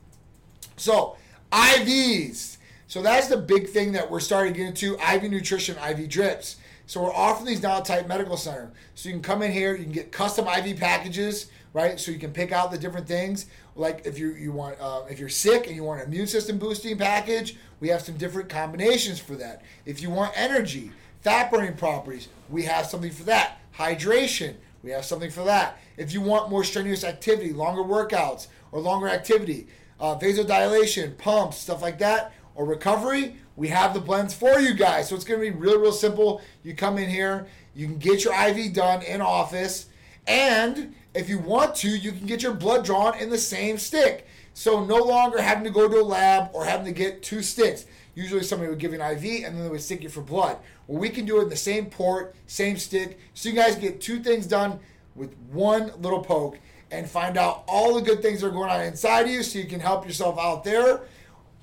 So, 0.79 1.19
IVs. 1.53 2.57
So 2.87 3.03
that's 3.03 3.29
the 3.29 3.37
big 3.37 3.69
thing 3.69 3.93
that 3.93 4.11
we're 4.11 4.21
starting 4.21 4.55
to 4.55 4.59
get 4.59 4.69
into 4.69 4.95
IV 4.95 5.31
nutrition, 5.31 5.77
IV 5.77 6.09
drips. 6.09 6.57
So 6.87 7.03
we're 7.03 7.15
offering 7.15 7.47
these 7.47 7.63
now 7.63 7.79
at 7.79 7.85
Titan 7.87 8.09
Medical 8.09 8.37
Center. 8.37 8.71
So 8.95 9.09
you 9.09 9.15
can 9.15 9.23
come 9.23 9.43
in 9.43 9.53
here, 9.53 9.75
you 9.75 9.85
can 9.85 9.93
get 9.93 10.13
custom 10.13 10.47
IV 10.47 10.79
packages, 10.79 11.51
right? 11.73 11.99
So 11.99 12.11
you 12.11 12.19
can 12.19 12.33
pick 12.33 12.53
out 12.53 12.71
the 12.71 12.79
different 12.79 13.07
things. 13.07 13.47
Like 13.75 14.03
if 14.05 14.19
you 14.19 14.33
you 14.33 14.53
want 14.53 14.77
uh, 14.81 15.03
if 15.09 15.19
you're 15.19 15.29
sick 15.29 15.67
and 15.67 15.75
you 15.75 15.83
want 15.83 16.03
an 16.03 16.09
immune 16.09 16.27
system 16.27 16.59
boosting 16.59 16.99
package, 16.99 17.57
we 17.81 17.89
have 17.89 18.03
some 18.03 18.17
different 18.17 18.49
combinations 18.49 19.19
for 19.19 19.35
that. 19.37 19.63
If 19.87 20.03
you 20.03 20.11
want 20.11 20.33
energy, 20.37 20.93
fat 21.23 21.51
burning 21.51 21.77
properties, 21.77 22.29
we 22.51 22.65
have 22.65 22.87
something 22.87 23.11
for 23.11 23.25
that. 23.25 23.59
Hydration, 23.77 24.55
we 24.83 24.91
have 24.91 25.05
something 25.05 25.31
for 25.31 25.45
that. 25.45 25.79
If 25.97 26.13
you 26.13 26.21
want 26.21 26.51
more 26.51 26.65
strenuous 26.65 27.03
activity, 27.03 27.53
longer 27.53 27.83
workouts 27.83 28.49
or 28.73 28.81
longer 28.81 29.09
activity, 29.09 29.67
uh, 29.99 30.17
vasodilation, 30.17 31.17
pumps, 31.17 31.57
stuff 31.57 31.81
like 31.81 31.99
that, 31.99 32.33
or 32.55 32.67
recovery, 32.67 33.37
we 33.57 33.69
have 33.69 33.95
the 33.95 34.01
blends 34.01 34.35
for 34.35 34.59
you 34.59 34.75
guys. 34.75 35.09
So 35.09 35.15
it's 35.15 35.25
going 35.25 35.41
to 35.41 35.51
be 35.51 35.57
real, 35.57 35.79
real 35.79 35.93
simple. 35.93 36.41
You 36.63 36.75
come 36.75 36.99
in 36.99 37.09
here, 37.09 37.47
you 37.75 37.87
can 37.87 37.99
get 37.99 38.25
your 38.25 38.35
IV 38.35 38.73
done 38.73 39.03
in 39.03 39.21
office, 39.21 39.87
and 40.27 40.95
if 41.15 41.29
you 41.29 41.39
want 41.39 41.75
to, 41.77 41.89
you 41.89 42.13
can 42.13 42.27
get 42.27 42.43
your 42.43 42.55
blood 42.55 42.85
drawn 42.85 43.17
in 43.19 43.31
the 43.31 43.39
same 43.39 43.79
stick. 43.79 44.27
So 44.53 44.85
no 44.85 44.97
longer 44.97 45.41
having 45.41 45.65
to 45.65 45.71
go 45.71 45.89
to 45.89 46.01
a 46.01 46.03
lab 46.03 46.51
or 46.53 46.65
having 46.65 46.87
to 46.87 46.93
get 46.93 47.23
two 47.23 47.43
sticks. 47.43 47.87
Usually 48.15 48.43
somebody 48.43 48.71
would 48.71 48.79
give 48.79 48.93
you 48.93 49.01
an 49.01 49.17
IV 49.17 49.45
and 49.45 49.57
then 49.57 49.65
they 49.65 49.69
would 49.69 49.83
stick 49.83 50.03
you 50.03 50.09
for 50.09 50.21
blood. 50.21 50.59
Well, 50.87 51.01
we 51.01 51.09
can 51.09 51.25
do 51.25 51.41
it 51.41 51.45
in 51.45 51.49
the 51.49 51.57
same 51.57 51.87
port, 51.87 52.35
same 52.47 52.77
stick. 52.77 53.19
So 53.35 53.49
you 53.49 53.55
guys 53.55 53.75
get 53.75 54.01
two 54.01 54.21
things 54.21 54.47
done 54.47 54.79
with 55.17 55.35
one 55.51 55.93
little 56.01 56.23
poke 56.23 56.59
and 56.91 57.09
find 57.09 57.37
out 57.37 57.65
all 57.67 57.95
the 57.95 58.03
good 58.03 58.23
things 58.23 58.41
that 58.41 58.49
are 58.49 58.51
going 58.51 58.71
on 58.71 58.81
inside 58.83 59.29
you 59.29 59.43
so 59.43 59.59
you 59.59 59.67
can 59.67 59.81
help 59.81 60.07
yourself 60.07 60.39
out 60.39 60.63
there 60.63 61.01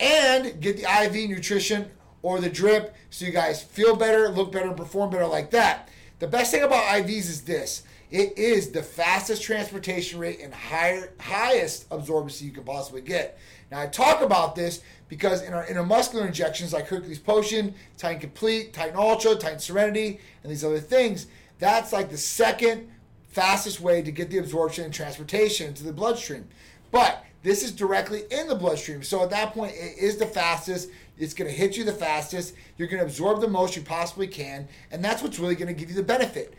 and 0.01 0.59
get 0.59 0.77
the 0.77 1.05
IV 1.05 1.29
nutrition 1.29 1.89
or 2.23 2.41
the 2.41 2.49
drip 2.49 2.95
so 3.09 3.25
you 3.25 3.31
guys 3.31 3.63
feel 3.63 3.95
better, 3.95 4.27
look 4.29 4.51
better, 4.51 4.71
perform 4.71 5.11
better 5.11 5.27
like 5.27 5.51
that. 5.51 5.87
The 6.19 6.27
best 6.27 6.51
thing 6.51 6.63
about 6.63 6.83
IVs 6.85 7.29
is 7.29 7.41
this 7.41 7.83
it 8.09 8.37
is 8.37 8.71
the 8.71 8.83
fastest 8.83 9.41
transportation 9.41 10.19
rate 10.19 10.41
and 10.41 10.53
higher, 10.53 11.13
highest 11.19 11.89
absorbency 11.89 12.41
you 12.41 12.51
can 12.51 12.63
possibly 12.63 13.01
get. 13.01 13.39
Now, 13.71 13.79
I 13.79 13.87
talk 13.87 14.21
about 14.21 14.53
this 14.53 14.81
because 15.07 15.41
in 15.43 15.53
our 15.53 15.65
intramuscular 15.65 16.27
injections 16.27 16.73
like 16.73 16.87
Hercules 16.87 17.19
Potion, 17.19 17.73
Titan 17.97 18.19
Complete, 18.19 18.73
Titan 18.73 18.97
Ultra, 18.97 19.35
Titan 19.35 19.59
Serenity, 19.59 20.19
and 20.43 20.51
these 20.51 20.65
other 20.65 20.79
things, 20.79 21.27
that's 21.57 21.93
like 21.93 22.09
the 22.09 22.17
second 22.17 22.89
fastest 23.29 23.79
way 23.79 24.01
to 24.01 24.11
get 24.11 24.29
the 24.29 24.39
absorption 24.39 24.83
and 24.83 24.93
transportation 24.93 25.67
into 25.67 25.85
the 25.85 25.93
bloodstream. 25.93 26.49
But 26.91 27.23
this 27.43 27.63
is 27.63 27.71
directly 27.71 28.23
in 28.29 28.47
the 28.47 28.55
bloodstream. 28.55 29.03
So 29.03 29.23
at 29.23 29.31
that 29.31 29.53
point, 29.53 29.73
it 29.73 29.97
is 29.97 30.17
the 30.17 30.25
fastest. 30.25 30.89
It's 31.17 31.33
going 31.33 31.49
to 31.49 31.55
hit 31.55 31.75
you 31.75 31.83
the 31.83 31.91
fastest. 31.91 32.53
You're 32.77 32.87
going 32.87 32.99
to 32.99 33.05
absorb 33.05 33.41
the 33.41 33.47
most 33.47 33.75
you 33.75 33.81
possibly 33.81 34.27
can. 34.27 34.67
And 34.91 35.03
that's 35.03 35.23
what's 35.23 35.39
really 35.39 35.55
going 35.55 35.67
to 35.67 35.79
give 35.79 35.89
you 35.89 35.95
the 35.95 36.03
benefit. 36.03 36.53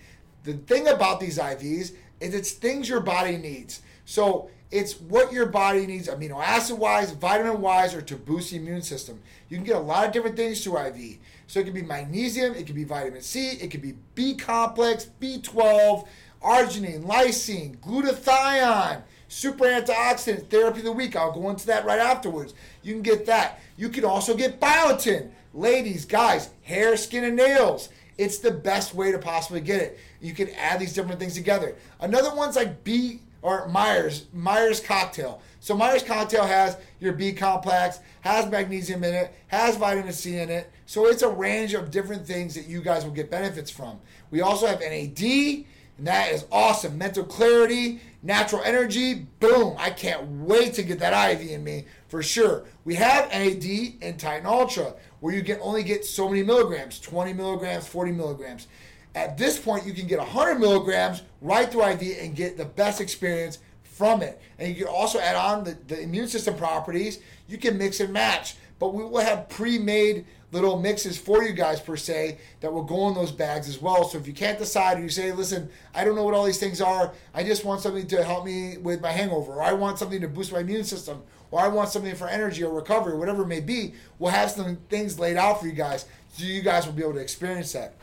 The 0.44 0.54
thing 0.54 0.88
about 0.88 1.20
these 1.20 1.38
IVs 1.38 1.92
is 2.20 2.34
it's 2.34 2.52
things 2.52 2.88
your 2.88 3.00
body 3.00 3.36
needs. 3.36 3.82
So 4.04 4.50
it's 4.72 5.00
what 5.00 5.32
your 5.32 5.46
body 5.46 5.86
needs 5.86 6.08
amino 6.08 6.42
acid 6.42 6.78
wise, 6.78 7.12
vitamin 7.12 7.60
wise, 7.60 7.94
or 7.94 8.02
to 8.02 8.16
boost 8.16 8.50
the 8.50 8.56
immune 8.56 8.82
system. 8.82 9.20
You 9.48 9.58
can 9.58 9.64
get 9.64 9.76
a 9.76 9.80
lot 9.80 10.06
of 10.06 10.12
different 10.12 10.36
things 10.36 10.64
through 10.64 10.78
IV. 10.78 11.18
So 11.46 11.60
it 11.60 11.64
could 11.64 11.74
be 11.74 11.82
magnesium, 11.82 12.54
it 12.54 12.66
could 12.66 12.74
be 12.74 12.84
vitamin 12.84 13.20
C, 13.20 13.50
it 13.50 13.70
could 13.70 13.82
be 13.82 13.94
B 14.14 14.34
complex, 14.34 15.08
B12, 15.20 16.06
arginine, 16.42 17.04
lysine, 17.04 17.76
glutathione 17.78 19.02
super 19.32 19.64
antioxidant 19.64 20.48
therapy 20.48 20.80
of 20.80 20.84
the 20.84 20.92
week. 20.92 21.16
I'll 21.16 21.32
go 21.32 21.48
into 21.48 21.66
that 21.66 21.86
right 21.86 21.98
afterwards. 21.98 22.52
You 22.82 22.92
can 22.92 23.02
get 23.02 23.26
that. 23.26 23.60
You 23.76 23.88
can 23.88 24.04
also 24.04 24.36
get 24.36 24.60
biotin. 24.60 25.30
Ladies, 25.54 26.04
guys, 26.04 26.50
hair, 26.62 26.96
skin, 26.96 27.24
and 27.24 27.36
nails. 27.36 27.88
It's 28.18 28.38
the 28.38 28.50
best 28.50 28.94
way 28.94 29.10
to 29.10 29.18
possibly 29.18 29.60
get 29.60 29.80
it. 29.80 29.98
You 30.20 30.34
can 30.34 30.50
add 30.50 30.80
these 30.80 30.92
different 30.92 31.18
things 31.18 31.34
together. 31.34 31.76
Another 32.00 32.34
one's 32.34 32.56
like 32.56 32.84
B 32.84 33.20
or 33.40 33.66
Myers, 33.68 34.26
Myers 34.32 34.80
cocktail. 34.80 35.40
So 35.60 35.74
Myers 35.74 36.02
cocktail 36.02 36.44
has 36.44 36.76
your 37.00 37.14
B 37.14 37.32
complex, 37.32 38.00
has 38.20 38.50
magnesium 38.50 39.02
in 39.02 39.14
it, 39.14 39.32
has 39.48 39.76
vitamin 39.76 40.12
C 40.12 40.36
in 40.36 40.50
it. 40.50 40.70
So 40.86 41.06
it's 41.06 41.22
a 41.22 41.28
range 41.28 41.74
of 41.74 41.90
different 41.90 42.26
things 42.26 42.54
that 42.54 42.66
you 42.66 42.82
guys 42.82 43.04
will 43.04 43.12
get 43.12 43.30
benefits 43.30 43.70
from. 43.70 43.98
We 44.30 44.42
also 44.42 44.66
have 44.66 44.80
NAD, 44.80 45.64
that 46.06 46.32
is 46.32 46.46
awesome. 46.50 46.98
Mental 46.98 47.24
clarity, 47.24 48.00
natural 48.22 48.62
energy, 48.64 49.26
boom. 49.40 49.74
I 49.78 49.90
can't 49.90 50.26
wait 50.44 50.74
to 50.74 50.82
get 50.82 50.98
that 51.00 51.32
IV 51.32 51.48
in 51.48 51.64
me 51.64 51.86
for 52.08 52.22
sure. 52.22 52.64
We 52.84 52.94
have 52.96 53.30
NAD 53.30 53.94
and 54.02 54.18
Titan 54.18 54.46
Ultra, 54.46 54.94
where 55.20 55.34
you 55.34 55.42
can 55.42 55.58
only 55.60 55.82
get 55.82 56.04
so 56.04 56.28
many 56.28 56.42
milligrams 56.42 57.00
20 57.00 57.32
milligrams, 57.32 57.86
40 57.86 58.12
milligrams. 58.12 58.68
At 59.14 59.36
this 59.36 59.58
point, 59.58 59.86
you 59.86 59.92
can 59.92 60.06
get 60.06 60.18
100 60.18 60.58
milligrams 60.58 61.22
right 61.40 61.70
through 61.70 61.84
IV 61.84 62.18
and 62.20 62.34
get 62.34 62.56
the 62.56 62.64
best 62.64 63.00
experience 63.00 63.58
from 63.82 64.22
it. 64.22 64.40
And 64.58 64.68
you 64.68 64.84
can 64.84 64.92
also 64.92 65.18
add 65.20 65.36
on 65.36 65.64
the, 65.64 65.76
the 65.86 66.00
immune 66.00 66.28
system 66.28 66.56
properties. 66.56 67.18
You 67.46 67.58
can 67.58 67.76
mix 67.76 68.00
and 68.00 68.12
match, 68.12 68.56
but 68.82 68.94
we 68.94 69.04
will 69.04 69.20
have 69.20 69.48
pre 69.48 69.78
made 69.78 70.26
little 70.50 70.76
mixes 70.76 71.16
for 71.16 71.44
you 71.44 71.52
guys 71.52 71.78
per 71.78 71.96
se 71.96 72.36
that 72.58 72.72
will 72.72 72.82
go 72.82 73.06
in 73.06 73.14
those 73.14 73.30
bags 73.30 73.68
as 73.68 73.80
well. 73.80 74.02
So 74.02 74.18
if 74.18 74.26
you 74.26 74.32
can't 74.32 74.58
decide, 74.58 74.98
or 74.98 75.02
you 75.02 75.08
say, 75.08 75.30
"Listen, 75.30 75.70
I 75.94 76.02
don't 76.02 76.16
know 76.16 76.24
what 76.24 76.34
all 76.34 76.42
these 76.42 76.58
things 76.58 76.80
are. 76.80 77.12
I 77.32 77.44
just 77.44 77.64
want 77.64 77.80
something 77.80 78.08
to 78.08 78.24
help 78.24 78.44
me 78.44 78.78
with 78.78 79.00
my 79.00 79.12
hangover, 79.12 79.52
or 79.52 79.62
I 79.62 79.72
want 79.72 80.00
something 80.00 80.20
to 80.20 80.26
boost 80.26 80.50
my 80.50 80.58
immune 80.58 80.82
system, 80.82 81.22
or 81.52 81.60
I 81.60 81.68
want 81.68 81.90
something 81.90 82.12
for 82.16 82.26
energy 82.26 82.64
or 82.64 82.74
recovery, 82.74 83.12
or 83.12 83.18
whatever 83.18 83.44
it 83.44 83.46
may 83.46 83.60
be," 83.60 83.94
we'll 84.18 84.32
have 84.32 84.50
some 84.50 84.78
things 84.90 85.16
laid 85.16 85.36
out 85.36 85.60
for 85.60 85.68
you 85.68 85.74
guys, 85.74 86.06
so 86.36 86.44
you 86.44 86.60
guys 86.60 86.84
will 86.84 86.92
be 86.92 87.04
able 87.04 87.14
to 87.14 87.20
experience 87.20 87.74
that. 87.74 87.94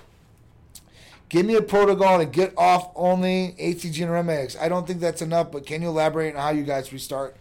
Give 1.28 1.46
me 1.46 1.56
a 1.56 1.62
protocol 1.62 2.20
to 2.20 2.26
get 2.26 2.54
off 2.58 2.90
only 2.96 3.54
ATG 3.60 4.02
and 4.02 4.14
REMEX. 4.14 4.58
I 4.58 4.70
don't 4.70 4.88
think 4.88 5.02
that's 5.02 5.22
enough, 5.22 5.52
but 5.52 5.66
can 5.66 5.82
you 5.82 5.90
elaborate 5.90 6.36
on 6.36 6.42
how 6.42 6.52
you 6.52 6.64
guys 6.64 6.94
restart 6.94 7.36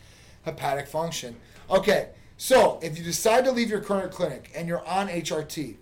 hepatic 0.45 0.88
function? 0.88 1.37
Okay, 1.71 2.09
so, 2.40 2.78
if 2.80 2.97
you 2.97 3.02
decide 3.02 3.45
to 3.47 3.50
leave 3.50 3.68
your 3.68 3.80
current 3.80 4.12
clinic 4.12 4.52
and 4.54 4.68
you're 4.68 4.87
on 4.87 5.09
HRT, 5.09 5.75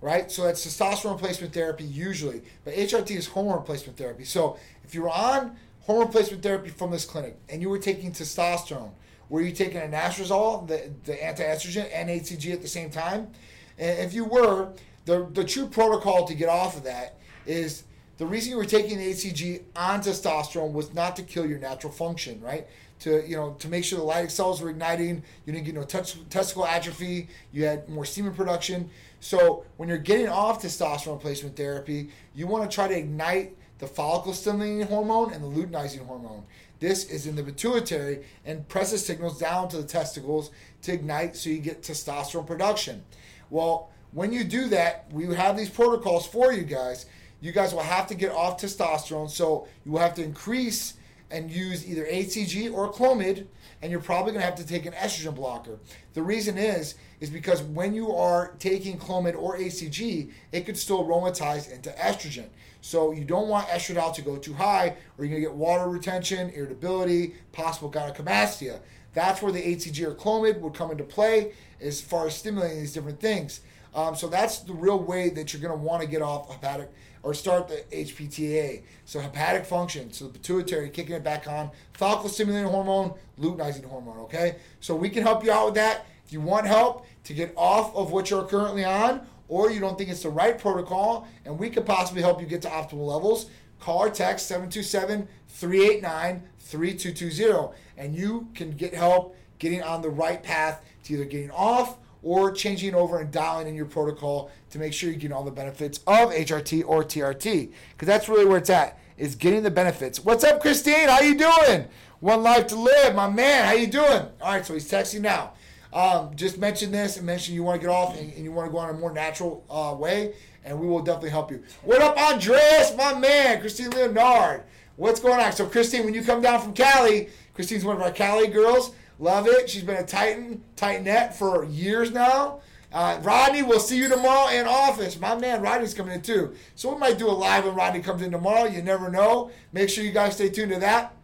right? 0.00 0.30
So 0.30 0.44
that's 0.44 0.64
testosterone 0.64 1.14
replacement 1.14 1.52
therapy 1.52 1.82
usually, 1.82 2.42
but 2.64 2.72
HRT 2.72 3.10
is 3.10 3.26
hormone 3.26 3.56
replacement 3.56 3.98
therapy. 3.98 4.24
So, 4.24 4.56
if 4.84 4.94
you're 4.94 5.10
on 5.10 5.56
hormone 5.80 6.06
replacement 6.06 6.44
therapy 6.44 6.68
from 6.68 6.92
this 6.92 7.04
clinic 7.04 7.36
and 7.48 7.60
you 7.60 7.68
were 7.68 7.80
taking 7.80 8.12
testosterone, 8.12 8.92
were 9.28 9.40
you 9.40 9.50
taking 9.50 9.80
anastrozole, 9.80 10.68
the, 10.68 10.88
the 11.02 11.22
anti-estrogen, 11.22 11.90
and 11.92 12.08
HCG 12.08 12.52
at 12.52 12.62
the 12.62 12.68
same 12.68 12.90
time? 12.90 13.32
And 13.76 13.98
if 13.98 14.14
you 14.14 14.24
were, 14.24 14.72
the, 15.06 15.28
the 15.32 15.42
true 15.42 15.66
protocol 15.66 16.26
to 16.26 16.34
get 16.34 16.48
off 16.48 16.76
of 16.76 16.84
that 16.84 17.16
is 17.44 17.82
the 18.18 18.26
reason 18.26 18.52
you 18.52 18.56
were 18.56 18.64
taking 18.64 18.98
the 18.98 19.10
HCG 19.10 19.62
on 19.74 20.00
testosterone 20.00 20.70
was 20.70 20.94
not 20.94 21.16
to 21.16 21.22
kill 21.22 21.44
your 21.44 21.58
natural 21.58 21.92
function, 21.92 22.40
right? 22.40 22.68
To 23.00 23.28
you 23.28 23.36
know 23.36 23.54
to 23.58 23.68
make 23.68 23.84
sure 23.84 23.98
the 23.98 24.04
Leydig 24.04 24.30
cells 24.30 24.62
were 24.62 24.70
igniting. 24.70 25.22
You 25.44 25.52
didn't 25.52 25.66
get 25.66 25.74
no 25.74 25.82
testicle 25.82 26.64
atrophy. 26.64 27.28
You 27.52 27.64
had 27.64 27.88
more 27.88 28.04
semen 28.04 28.34
production. 28.34 28.88
So 29.20 29.64
when 29.76 29.88
you're 29.88 29.98
getting 29.98 30.28
off 30.28 30.62
testosterone 30.62 31.14
replacement 31.14 31.56
therapy, 31.56 32.10
you 32.34 32.46
want 32.46 32.70
to 32.70 32.74
try 32.74 32.88
to 32.88 32.96
ignite 32.96 33.56
the 33.78 33.86
follicle 33.86 34.32
stimulating 34.32 34.86
hormone 34.86 35.32
and 35.32 35.42
the 35.42 35.48
luteinizing 35.48 36.06
hormone. 36.06 36.44
This 36.78 37.06
is 37.06 37.26
in 37.26 37.34
the 37.34 37.42
pituitary 37.42 38.24
and 38.44 38.66
presses 38.68 39.04
signals 39.04 39.38
down 39.38 39.68
to 39.70 39.78
the 39.78 39.84
testicles 39.84 40.50
to 40.82 40.92
ignite 40.92 41.36
so 41.36 41.50
you 41.50 41.58
get 41.58 41.82
testosterone 41.82 42.46
production. 42.46 43.02
Well, 43.50 43.90
when 44.12 44.32
you 44.32 44.44
do 44.44 44.68
that, 44.68 45.06
we 45.10 45.34
have 45.34 45.56
these 45.56 45.70
protocols 45.70 46.26
for 46.26 46.52
you 46.52 46.62
guys. 46.62 47.06
You 47.40 47.52
guys 47.52 47.72
will 47.72 47.80
have 47.80 48.06
to 48.08 48.14
get 48.14 48.30
off 48.30 48.60
testosterone, 48.60 49.30
so 49.30 49.66
you 49.84 49.92
will 49.92 50.00
have 50.00 50.14
to 50.14 50.22
increase 50.22 50.94
and 51.34 51.50
use 51.50 51.86
either 51.86 52.06
HCG 52.06 52.72
or 52.72 52.92
Clomid, 52.92 53.46
and 53.82 53.90
you're 53.90 54.00
probably 54.00 54.30
going 54.30 54.40
to 54.40 54.46
have 54.46 54.54
to 54.54 54.66
take 54.66 54.86
an 54.86 54.92
estrogen 54.92 55.34
blocker. 55.34 55.80
The 56.14 56.22
reason 56.22 56.56
is 56.56 56.94
is 57.18 57.28
because 57.28 57.60
when 57.60 57.92
you 57.92 58.14
are 58.14 58.54
taking 58.60 58.98
Clomid 58.98 59.34
or 59.36 59.58
HCG, 59.58 60.30
it 60.52 60.64
could 60.64 60.76
still 60.76 61.04
aromatize 61.04 61.68
into 61.72 61.90
estrogen. 61.90 62.46
So 62.82 63.10
you 63.10 63.24
don't 63.24 63.48
want 63.48 63.66
estradiol 63.66 64.14
to 64.14 64.22
go 64.22 64.36
too 64.36 64.54
high, 64.54 64.96
or 65.18 65.24
you're 65.24 65.28
going 65.30 65.42
to 65.42 65.48
get 65.48 65.54
water 65.54 65.88
retention, 65.88 66.50
irritability, 66.50 67.34
possible 67.50 67.90
gynecomastia. 67.90 68.78
That's 69.12 69.42
where 69.42 69.52
the 69.52 69.62
HCG 69.62 70.06
or 70.06 70.14
Clomid 70.14 70.60
would 70.60 70.74
come 70.74 70.92
into 70.92 71.04
play 71.04 71.52
as 71.80 72.00
far 72.00 72.28
as 72.28 72.36
stimulating 72.36 72.78
these 72.78 72.92
different 72.92 73.20
things. 73.20 73.60
Um, 73.94 74.16
so 74.16 74.26
that's 74.26 74.58
the 74.60 74.72
real 74.72 74.98
way 74.98 75.30
that 75.30 75.52
you're 75.52 75.62
going 75.62 75.78
to 75.78 75.82
want 75.82 76.02
to 76.02 76.08
get 76.08 76.20
off 76.20 76.50
hepatic 76.50 76.90
or 77.22 77.32
start 77.32 77.68
the 77.68 77.84
HPTA. 77.92 78.82
So 79.04 79.20
hepatic 79.20 79.64
function, 79.64 80.12
so 80.12 80.26
the 80.26 80.32
pituitary 80.32 80.90
kicking 80.90 81.14
it 81.14 81.24
back 81.24 81.46
on, 81.48 81.70
follicle 81.94 82.28
stimulating 82.28 82.68
hormone, 82.68 83.14
luteinizing 83.40 83.84
hormone. 83.84 84.18
Okay, 84.20 84.56
so 84.80 84.94
we 84.94 85.08
can 85.08 85.22
help 85.22 85.44
you 85.44 85.52
out 85.52 85.66
with 85.66 85.74
that. 85.74 86.06
If 86.26 86.32
you 86.32 86.40
want 86.40 86.66
help 86.66 87.06
to 87.24 87.34
get 87.34 87.52
off 87.56 87.94
of 87.94 88.10
what 88.10 88.30
you're 88.30 88.44
currently 88.44 88.84
on, 88.84 89.26
or 89.48 89.70
you 89.70 89.80
don't 89.80 89.96
think 89.96 90.10
it's 90.10 90.22
the 90.22 90.30
right 90.30 90.58
protocol, 90.58 91.28
and 91.44 91.58
we 91.58 91.70
could 91.70 91.86
possibly 91.86 92.22
help 92.22 92.40
you 92.40 92.46
get 92.46 92.62
to 92.62 92.68
optimal 92.68 93.06
levels, 93.06 93.46
call 93.80 94.04
or 94.04 94.10
text 94.10 94.46
727 94.46 95.28
389 95.48 96.42
3220, 96.58 97.76
and 97.96 98.14
you 98.14 98.48
can 98.54 98.70
get 98.72 98.94
help 98.94 99.36
getting 99.58 99.82
on 99.82 100.02
the 100.02 100.10
right 100.10 100.42
path 100.42 100.82
to 101.04 101.14
either 101.14 101.24
getting 101.24 101.50
off 101.50 101.98
or 102.24 102.50
changing 102.50 102.94
over 102.94 103.20
and 103.20 103.30
dialing 103.30 103.68
in 103.68 103.74
your 103.76 103.84
protocol 103.84 104.50
to 104.70 104.78
make 104.78 104.92
sure 104.92 105.10
you 105.10 105.16
get 105.16 105.30
all 105.30 105.44
the 105.44 105.50
benefits 105.50 105.98
of 106.06 106.30
HRT 106.30 106.82
or 106.86 107.04
TRT. 107.04 107.70
Because 107.92 108.06
that's 108.06 108.28
really 108.28 108.46
where 108.46 108.58
it's 108.58 108.70
at, 108.70 108.98
is 109.16 109.36
getting 109.36 109.62
the 109.62 109.70
benefits. 109.70 110.24
What's 110.24 110.42
up, 110.42 110.60
Christine? 110.60 111.08
How 111.08 111.20
you 111.20 111.36
doing? 111.36 111.86
One 112.20 112.42
life 112.42 112.66
to 112.68 112.76
live, 112.76 113.14
my 113.14 113.28
man. 113.28 113.66
How 113.66 113.74
you 113.74 113.86
doing? 113.86 114.26
All 114.40 114.52
right, 114.52 114.64
so 114.64 114.72
he's 114.72 114.90
texting 114.90 115.20
now. 115.20 115.52
Um, 115.92 116.34
just 116.34 116.58
mention 116.58 116.90
this 116.90 117.18
and 117.18 117.26
mention 117.26 117.54
you 117.54 117.62
want 117.62 117.80
to 117.80 117.86
get 117.86 117.92
off 117.92 118.18
and, 118.18 118.32
and 118.32 118.42
you 118.42 118.50
want 118.50 118.68
to 118.68 118.72
go 118.72 118.78
on 118.78 118.90
a 118.90 118.94
more 118.94 119.12
natural 119.12 119.64
uh, 119.70 119.94
way, 119.94 120.34
and 120.64 120.80
we 120.80 120.86
will 120.86 121.02
definitely 121.02 121.30
help 121.30 121.50
you. 121.52 121.62
What 121.82 122.02
up, 122.02 122.16
Andreas, 122.16 122.96
my 122.96 123.14
man? 123.14 123.60
Christine 123.60 123.90
Leonard. 123.90 124.64
What's 124.96 125.20
going 125.20 125.40
on? 125.40 125.52
So, 125.52 125.66
Christine, 125.66 126.04
when 126.04 126.14
you 126.14 126.22
come 126.22 126.40
down 126.40 126.60
from 126.60 126.72
Cali, 126.72 127.28
Christine's 127.52 127.84
one 127.84 127.96
of 127.96 128.02
our 128.02 128.10
Cali 128.10 128.48
girls. 128.48 128.92
Love 129.24 129.46
it. 129.46 129.70
She's 129.70 129.82
been 129.82 129.96
a 129.96 130.04
Titan, 130.04 130.62
Titanette 130.76 131.34
for 131.34 131.64
years 131.64 132.10
now. 132.10 132.60
Uh, 132.92 133.18
Rodney, 133.22 133.62
we'll 133.62 133.80
see 133.80 133.96
you 133.96 134.06
tomorrow 134.06 134.50
in 134.50 134.66
office. 134.66 135.18
My 135.18 135.34
man 135.34 135.62
Rodney's 135.62 135.94
coming 135.94 136.12
in 136.12 136.20
too. 136.20 136.54
So 136.74 136.92
we 136.92 136.98
might 136.98 137.16
do 137.16 137.30
a 137.30 137.32
live 137.32 137.64
when 137.64 137.74
Rodney 137.74 138.00
comes 138.00 138.20
in 138.20 138.30
tomorrow. 138.30 138.66
You 138.66 138.82
never 138.82 139.10
know. 139.10 139.50
Make 139.72 139.88
sure 139.88 140.04
you 140.04 140.12
guys 140.12 140.34
stay 140.34 140.50
tuned 140.50 140.72
to 140.72 140.80
that. 140.80 141.16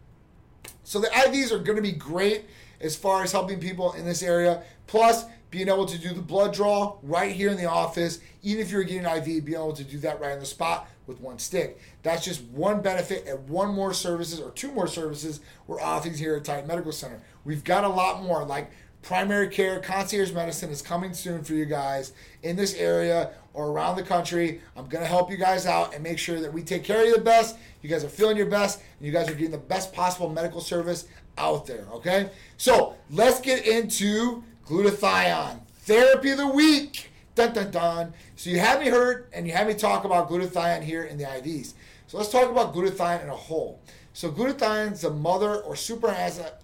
So 0.83 0.99
the 0.99 1.09
IVs 1.09 1.51
are 1.51 1.59
going 1.59 1.75
to 1.75 1.81
be 1.83 1.91
great 1.91 2.45
as 2.79 2.95
far 2.95 3.21
as 3.21 3.31
helping 3.31 3.59
people 3.59 3.93
in 3.93 4.03
this 4.03 4.23
area. 4.23 4.63
Plus, 4.87 5.25
being 5.51 5.67
able 5.67 5.85
to 5.85 5.99
do 5.99 6.11
the 6.11 6.23
blood 6.23 6.55
draw 6.55 6.97
right 7.03 7.31
here 7.31 7.51
in 7.51 7.57
the 7.57 7.69
office, 7.69 8.19
even 8.41 8.65
if 8.65 8.71
you're 8.71 8.81
getting 8.81 9.05
an 9.05 9.17
IV, 9.17 9.45
being 9.45 9.59
able 9.59 9.73
to 9.73 9.83
do 9.83 9.99
that 9.99 10.19
right 10.19 10.31
on 10.31 10.39
the 10.39 10.45
spot 10.47 10.89
with 11.11 11.21
one 11.21 11.37
stick. 11.37 11.79
That's 12.03 12.25
just 12.25 12.41
one 12.45 12.81
benefit 12.81 13.27
and 13.27 13.47
one 13.47 13.73
more 13.73 13.93
services 13.93 14.39
or 14.39 14.51
two 14.51 14.71
more 14.71 14.87
services 14.87 15.41
we're 15.67 15.81
offering 15.81 16.15
here 16.15 16.35
at 16.35 16.45
Titan 16.45 16.67
Medical 16.67 16.91
Center. 16.91 17.21
We've 17.43 17.63
got 17.63 17.83
a 17.83 17.89
lot 17.89 18.23
more 18.23 18.43
like 18.43 18.71
primary 19.01 19.47
care, 19.49 19.79
concierge 19.79 20.31
medicine 20.31 20.69
is 20.69 20.81
coming 20.81 21.13
soon 21.13 21.43
for 21.43 21.53
you 21.53 21.65
guys 21.65 22.13
in 22.43 22.55
this 22.55 22.75
area 22.75 23.31
or 23.53 23.69
around 23.69 23.95
the 23.95 24.03
country. 24.03 24.61
I'm 24.75 24.87
going 24.87 25.03
to 25.03 25.09
help 25.09 25.29
you 25.29 25.37
guys 25.37 25.65
out 25.65 25.93
and 25.93 26.03
make 26.03 26.17
sure 26.17 26.39
that 26.39 26.53
we 26.53 26.63
take 26.63 26.83
care 26.83 27.01
of 27.01 27.07
you 27.07 27.15
the 27.15 27.21
best. 27.21 27.57
You 27.81 27.89
guys 27.89 28.03
are 28.03 28.09
feeling 28.09 28.37
your 28.37 28.45
best 28.45 28.79
and 28.97 29.05
you 29.05 29.11
guys 29.11 29.27
are 29.29 29.33
getting 29.33 29.51
the 29.51 29.57
best 29.57 29.93
possible 29.93 30.29
medical 30.29 30.61
service 30.61 31.07
out 31.37 31.65
there, 31.65 31.87
okay? 31.91 32.29
So 32.57 32.95
let's 33.09 33.39
get 33.41 33.65
into 33.67 34.43
glutathione 34.65 35.61
therapy 35.79 36.31
of 36.31 36.37
the 36.37 36.47
week. 36.47 37.10
Dun 37.41 37.53
dun 37.53 37.71
dun. 37.71 38.13
So 38.35 38.51
you 38.51 38.59
have 38.59 38.79
me 38.79 38.89
heard 38.89 39.27
and 39.33 39.47
you 39.47 39.53
have 39.53 39.65
me 39.65 39.73
talk 39.73 40.03
about 40.03 40.29
glutathione 40.29 40.83
here 40.83 41.05
in 41.05 41.17
the 41.17 41.23
IVs. 41.23 41.73
So 42.05 42.19
let's 42.19 42.29
talk 42.29 42.51
about 42.51 42.71
glutathione 42.71 43.23
in 43.23 43.29
a 43.29 43.35
whole. 43.35 43.79
So 44.13 44.29
glutathione 44.29 44.91
is 44.91 45.03
a 45.05 45.09
mother 45.09 45.55
or 45.55 45.75
super 45.75 46.15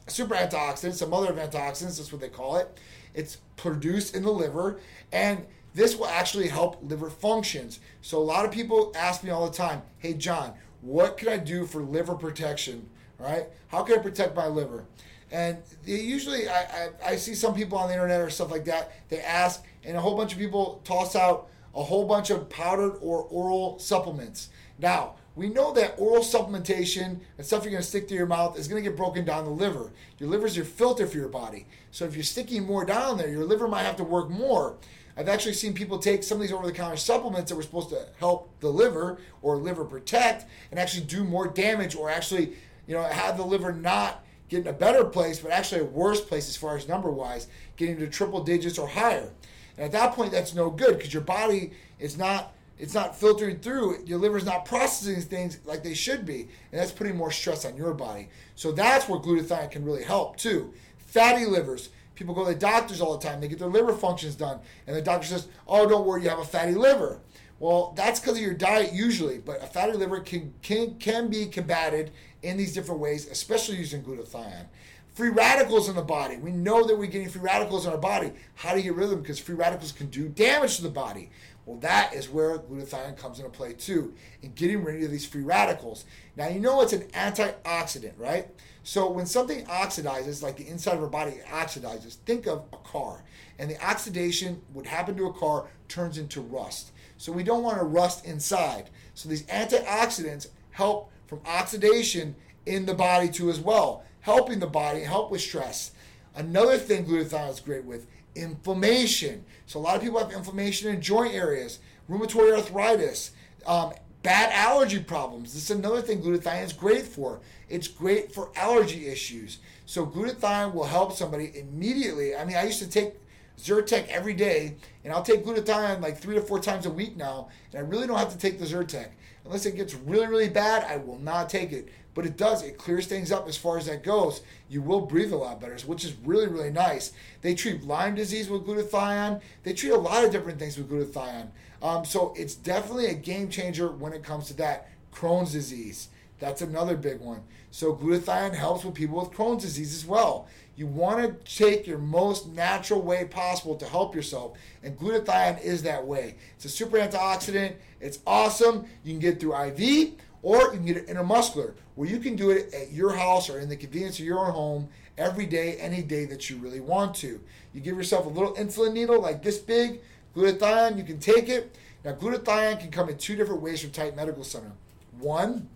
super 0.05 0.35
antioxidant. 0.35 1.01
A 1.01 1.07
mother 1.07 1.31
of 1.31 1.37
antioxidants. 1.37 1.97
That's 1.97 2.11
what 2.11 2.21
they 2.21 2.29
call 2.29 2.57
it. 2.57 2.79
It's 3.15 3.37
produced 3.55 4.15
in 4.15 4.21
the 4.21 4.29
liver, 4.29 4.79
and 5.11 5.47
this 5.73 5.95
will 5.95 6.05
actually 6.05 6.49
help 6.49 6.77
liver 6.83 7.09
functions. 7.09 7.79
So 8.03 8.19
a 8.19 8.23
lot 8.23 8.45
of 8.45 8.51
people 8.51 8.91
ask 8.95 9.23
me 9.23 9.31
all 9.31 9.49
the 9.49 9.57
time, 9.57 9.81
"Hey 9.97 10.13
John, 10.13 10.53
what 10.81 11.17
can 11.17 11.27
I 11.27 11.37
do 11.37 11.65
for 11.65 11.81
liver 11.81 12.13
protection? 12.13 12.87
Right? 13.17 13.47
How 13.69 13.81
can 13.81 13.97
I 13.97 14.03
protect 14.03 14.35
my 14.35 14.45
liver?" 14.45 14.85
And 15.31 15.57
they 15.85 15.99
usually, 15.99 16.47
I, 16.47 16.61
I, 16.61 16.89
I 17.05 17.15
see 17.17 17.35
some 17.35 17.53
people 17.53 17.77
on 17.77 17.87
the 17.87 17.93
internet 17.93 18.21
or 18.21 18.29
stuff 18.29 18.51
like 18.51 18.65
that. 18.65 18.93
They 19.09 19.19
ask, 19.19 19.63
and 19.83 19.97
a 19.97 20.01
whole 20.01 20.15
bunch 20.15 20.31
of 20.33 20.39
people 20.39 20.81
toss 20.83 21.15
out 21.15 21.49
a 21.75 21.83
whole 21.83 22.07
bunch 22.07 22.29
of 22.29 22.49
powdered 22.49 22.97
or 23.01 23.23
oral 23.23 23.77
supplements. 23.77 24.49
Now, 24.79 25.15
we 25.35 25.49
know 25.49 25.71
that 25.73 25.93
oral 25.99 26.23
supplementation 26.23 27.19
and 27.37 27.45
stuff 27.45 27.63
you're 27.63 27.71
going 27.71 27.83
to 27.83 27.87
stick 27.87 28.07
to 28.07 28.15
your 28.15 28.25
mouth 28.25 28.57
is 28.57 28.67
going 28.67 28.83
to 28.83 28.89
get 28.89 28.97
broken 28.97 29.23
down 29.23 29.45
the 29.45 29.51
liver. 29.51 29.91
Your 30.17 30.29
liver 30.29 30.47
is 30.47 30.55
your 30.55 30.65
filter 30.65 31.05
for 31.05 31.17
your 31.17 31.27
body. 31.27 31.67
So 31.91 32.05
if 32.05 32.15
you're 32.15 32.23
sticking 32.23 32.65
more 32.65 32.85
down 32.85 33.19
there, 33.19 33.29
your 33.29 33.45
liver 33.45 33.67
might 33.67 33.83
have 33.83 33.97
to 33.97 34.03
work 34.03 34.29
more. 34.31 34.77
I've 35.15 35.29
actually 35.29 35.53
seen 35.53 35.73
people 35.73 35.99
take 35.99 36.23
some 36.23 36.37
of 36.37 36.41
these 36.41 36.51
over 36.51 36.65
the 36.65 36.71
counter 36.71 36.97
supplements 36.97 37.51
that 37.51 37.55
were 37.55 37.63
supposed 37.63 37.89
to 37.89 38.07
help 38.19 38.49
the 38.59 38.69
liver 38.69 39.19
or 39.43 39.57
liver 39.57 39.85
protect 39.85 40.45
and 40.71 40.79
actually 40.79 41.05
do 41.05 41.23
more 41.23 41.47
damage 41.47 41.95
or 41.95 42.09
actually, 42.09 42.53
you 42.87 42.95
know, 42.95 43.03
have 43.03 43.37
the 43.37 43.45
liver 43.45 43.71
not 43.71 44.23
get 44.49 44.61
in 44.61 44.67
a 44.67 44.73
better 44.73 45.03
place, 45.03 45.39
but 45.39 45.51
actually 45.51 45.81
a 45.81 45.85
worse 45.85 46.21
place 46.21 46.47
as 46.47 46.57
far 46.57 46.75
as 46.77 46.87
number 46.87 47.11
wise, 47.11 47.47
getting 47.75 47.97
to 47.97 48.07
triple 48.07 48.43
digits 48.43 48.77
or 48.77 48.87
higher. 48.87 49.31
And 49.77 49.85
at 49.85 49.91
that 49.91 50.13
point, 50.13 50.31
that's 50.31 50.53
no 50.53 50.69
good 50.69 50.97
because 50.97 51.13
your 51.13 51.23
body 51.23 51.71
is 51.99 52.17
not 52.17 52.53
it's 52.79 52.93
not 52.93 53.19
filtering 53.19 53.57
through. 53.57 54.03
Your 54.05 54.19
liver's 54.19 54.45
not 54.45 54.65
processing 54.65 55.19
things 55.21 55.57
like 55.65 55.83
they 55.83 55.95
should 55.95 56.25
be, 56.25 56.41
and 56.71 56.79
that's 56.79 56.91
putting 56.91 57.17
more 57.17 57.31
stress 57.31 57.65
on 57.65 57.75
your 57.75 57.93
body. 57.93 58.29
So 58.55 58.71
that's 58.71 59.09
where 59.09 59.19
glutathione 59.19 59.71
can 59.71 59.83
really 59.83 60.03
help 60.03 60.37
too. 60.37 60.73
Fatty 60.97 61.45
livers. 61.45 61.89
People 62.13 62.35
go 62.35 62.45
to 62.45 62.53
the 62.53 62.59
doctors 62.59 63.01
all 63.01 63.17
the 63.17 63.27
time. 63.27 63.41
They 63.41 63.47
get 63.47 63.59
their 63.59 63.67
liver 63.67 63.93
functions 63.93 64.35
done, 64.35 64.59
and 64.85 64.95
the 64.95 65.01
doctor 65.01 65.27
says, 65.27 65.47
"Oh, 65.67 65.87
don't 65.87 66.05
worry, 66.05 66.23
you 66.23 66.29
have 66.29 66.39
a 66.39 66.45
fatty 66.45 66.73
liver." 66.73 67.19
Well, 67.59 67.93
that's 67.95 68.19
because 68.19 68.37
of 68.37 68.43
your 68.43 68.53
diet 68.53 68.93
usually, 68.93 69.39
but 69.39 69.63
a 69.63 69.67
fatty 69.67 69.93
liver 69.93 70.19
can, 70.19 70.53
can, 70.61 70.95
can 70.99 71.27
be 71.27 71.47
combated 71.47 72.11
in 72.47 72.57
these 72.57 72.73
different 72.73 73.01
ways, 73.01 73.27
especially 73.27 73.77
using 73.77 74.01
glutathione. 74.01 74.67
Free 75.13 75.29
radicals 75.29 75.89
in 75.89 75.95
the 75.95 76.01
body. 76.01 76.37
We 76.37 76.51
know 76.51 76.85
that 76.85 76.95
we're 76.95 77.07
getting 77.07 77.29
free 77.29 77.41
radicals 77.41 77.85
in 77.85 77.91
our 77.91 77.97
body. 77.97 78.31
How 78.55 78.71
do 78.71 78.77
you 78.77 78.83
get 78.83 78.95
rid 78.95 79.05
of 79.05 79.09
them? 79.09 79.21
Because 79.21 79.39
free 79.39 79.55
radicals 79.55 79.91
can 79.91 80.07
do 80.07 80.29
damage 80.29 80.77
to 80.77 80.83
the 80.83 80.89
body. 80.89 81.31
Well, 81.65 81.79
that 81.79 82.13
is 82.13 82.29
where 82.29 82.57
glutathione 82.59 83.17
comes 83.17 83.39
into 83.39 83.51
play 83.51 83.73
too, 83.73 84.13
in 84.41 84.53
getting 84.53 84.83
rid 84.83 85.03
of 85.03 85.11
these 85.11 85.25
free 85.25 85.41
radicals. 85.41 86.05
Now, 86.37 86.47
you 86.47 86.59
know 86.59 86.81
it's 86.81 86.93
an 86.93 87.01
antioxidant, 87.13 88.13
right? 88.17 88.47
So 88.83 89.11
when 89.11 89.25
something 89.25 89.65
oxidizes, 89.65 90.41
like 90.41 90.55
the 90.55 90.67
inside 90.67 90.95
of 90.95 91.03
our 91.03 91.09
body 91.09 91.33
oxidizes, 91.51 92.15
think 92.25 92.47
of 92.47 92.63
a 92.71 92.77
car. 92.77 93.25
And 93.59 93.69
the 93.69 93.85
oxidation, 93.85 94.61
what 94.71 94.85
happened 94.85 95.17
to 95.17 95.25
a 95.25 95.33
car, 95.33 95.67
turns 95.89 96.17
into 96.17 96.39
rust. 96.39 96.91
So 97.17 97.33
we 97.33 97.43
don't 97.43 97.63
want 97.63 97.79
to 97.79 97.83
rust 97.83 98.25
inside. 98.25 98.89
So 99.13 99.27
these 99.27 99.43
antioxidants 99.47 100.47
help 100.71 101.11
from 101.27 101.41
oxidation 101.45 102.35
in 102.65 102.85
the 102.85 102.93
body 102.93 103.29
too 103.29 103.49
as 103.49 103.59
well, 103.59 104.03
helping 104.21 104.59
the 104.59 104.67
body 104.67 105.01
help 105.01 105.29
with 105.31 105.41
stress. 105.41 105.91
Another 106.35 106.77
thing 106.77 107.05
glutathione 107.05 107.51
is 107.51 107.59
great 107.59 107.85
with 107.85 108.07
inflammation. 108.35 109.43
So 109.65 109.79
a 109.79 109.81
lot 109.81 109.95
of 109.95 110.01
people 110.01 110.19
have 110.19 110.31
inflammation 110.31 110.93
in 110.93 111.01
joint 111.01 111.33
areas, 111.33 111.79
rheumatoid 112.09 112.55
arthritis, 112.55 113.31
um, 113.65 113.93
bad 114.23 114.51
allergy 114.51 114.99
problems. 114.99 115.53
This 115.53 115.69
is 115.69 115.71
another 115.71 116.01
thing 116.01 116.21
glutathione 116.21 116.63
is 116.63 116.73
great 116.73 117.05
for. 117.05 117.39
It's 117.69 117.87
great 117.87 118.33
for 118.33 118.49
allergy 118.55 119.07
issues. 119.07 119.59
So 119.85 120.05
glutathione 120.05 120.73
will 120.73 120.85
help 120.85 121.13
somebody 121.13 121.51
immediately. 121.57 122.35
I 122.35 122.45
mean, 122.45 122.57
I 122.57 122.63
used 122.63 122.79
to 122.79 122.89
take 122.89 123.13
Zyrtec 123.57 124.07
every 124.09 124.33
day, 124.33 124.75
and 125.03 125.11
I'll 125.11 125.23
take 125.23 125.43
glutathione 125.43 126.01
like 126.01 126.17
three 126.17 126.35
to 126.35 126.41
four 126.41 126.59
times 126.59 126.85
a 126.85 126.91
week 126.91 127.17
now, 127.17 127.49
and 127.71 127.79
I 127.79 127.89
really 127.89 128.05
don't 128.05 128.19
have 128.19 128.31
to 128.31 128.37
take 128.37 128.59
the 128.59 128.65
Zyrtec. 128.65 129.07
Unless 129.47 129.65
it 129.65 129.77
gets 129.77 129.95
really, 129.95 130.27
really 130.27 130.49
bad, 130.49 130.83
I 130.83 130.97
will 130.97 131.19
not 131.19 131.49
take 131.49 131.71
it. 131.71 131.87
But 132.13 132.25
it 132.25 132.35
does, 132.35 132.63
it 132.63 132.77
clears 132.77 133.07
things 133.07 133.31
up 133.31 133.47
as 133.47 133.55
far 133.55 133.77
as 133.77 133.85
that 133.85 134.03
goes. 134.03 134.41
You 134.69 134.81
will 134.81 135.01
breathe 135.01 135.31
a 135.31 135.37
lot 135.37 135.61
better, 135.61 135.77
which 135.85 136.03
is 136.03 136.15
really, 136.25 136.47
really 136.47 136.71
nice. 136.71 137.13
They 137.41 137.55
treat 137.55 137.83
Lyme 137.85 138.15
disease 138.15 138.49
with 138.49 138.65
glutathione. 138.65 139.39
They 139.63 139.73
treat 139.73 139.91
a 139.91 139.97
lot 139.97 140.25
of 140.25 140.31
different 140.31 140.59
things 140.59 140.77
with 140.77 140.89
glutathione. 140.89 141.49
Um, 141.81 142.03
so 142.03 142.33
it's 142.35 142.55
definitely 142.55 143.05
a 143.05 143.13
game 143.13 143.49
changer 143.49 143.89
when 143.89 144.13
it 144.13 144.23
comes 144.23 144.47
to 144.47 144.53
that. 144.55 144.89
Crohn's 145.13 145.53
disease. 145.53 146.09
That's 146.39 146.61
another 146.61 146.97
big 146.97 147.21
one. 147.21 147.43
So 147.71 147.95
glutathione 147.95 148.55
helps 148.55 148.83
with 148.83 148.95
people 148.95 149.19
with 149.19 149.31
Crohn's 149.31 149.63
disease 149.63 149.95
as 149.95 150.05
well. 150.05 150.47
You 150.77 150.85
want 150.85 151.45
to 151.45 151.57
take 151.57 151.87
your 151.87 151.97
most 151.97 152.49
natural 152.49 153.01
way 153.01 153.25
possible 153.25 153.75
to 153.77 153.85
help 153.85 154.13
yourself, 154.13 154.57
and 154.83 154.95
glutathione 154.95 155.59
is 155.61 155.81
that 155.83 156.05
way. 156.05 156.35
It's 156.55 156.65
a 156.65 156.69
super 156.69 156.97
antioxidant. 156.97 157.73
It's 157.99 158.19
awesome. 158.27 158.85
You 159.03 159.13
can 159.13 159.19
get 159.19 159.39
through 159.39 159.59
IV, 159.59 160.11
or 160.43 160.61
you 160.61 160.69
can 160.69 160.85
get 160.85 160.97
it 160.97 161.07
intramuscular, 161.07 161.73
where 161.95 162.07
you 162.07 162.19
can 162.19 162.35
do 162.35 162.51
it 162.51 162.71
at 162.75 162.91
your 162.91 163.15
house 163.15 163.49
or 163.49 163.59
in 163.59 163.69
the 163.69 163.75
convenience 163.75 164.19
of 164.19 164.25
your 164.25 164.37
own 164.37 164.51
home 164.51 164.89
every 165.17 165.47
day, 165.47 165.77
any 165.77 166.03
day 166.03 166.25
that 166.25 166.47
you 166.47 166.57
really 166.57 166.79
want 166.79 167.15
to. 167.15 167.41
You 167.73 167.81
give 167.81 167.97
yourself 167.97 168.27
a 168.27 168.29
little 168.29 168.53
insulin 168.53 168.93
needle 168.93 169.19
like 169.19 169.41
this 169.41 169.57
big, 169.57 169.99
glutathione. 170.35 170.95
You 170.95 171.03
can 171.03 171.19
take 171.19 171.49
it. 171.49 171.75
Now, 172.05 172.13
glutathione 172.13 172.79
can 172.79 172.91
come 172.91 173.09
in 173.09 173.17
two 173.17 173.35
different 173.35 173.63
ways 173.63 173.81
from 173.81 173.89
Titan 173.89 174.15
Medical 174.15 174.43
Center. 174.43 174.73
One, 175.17 175.69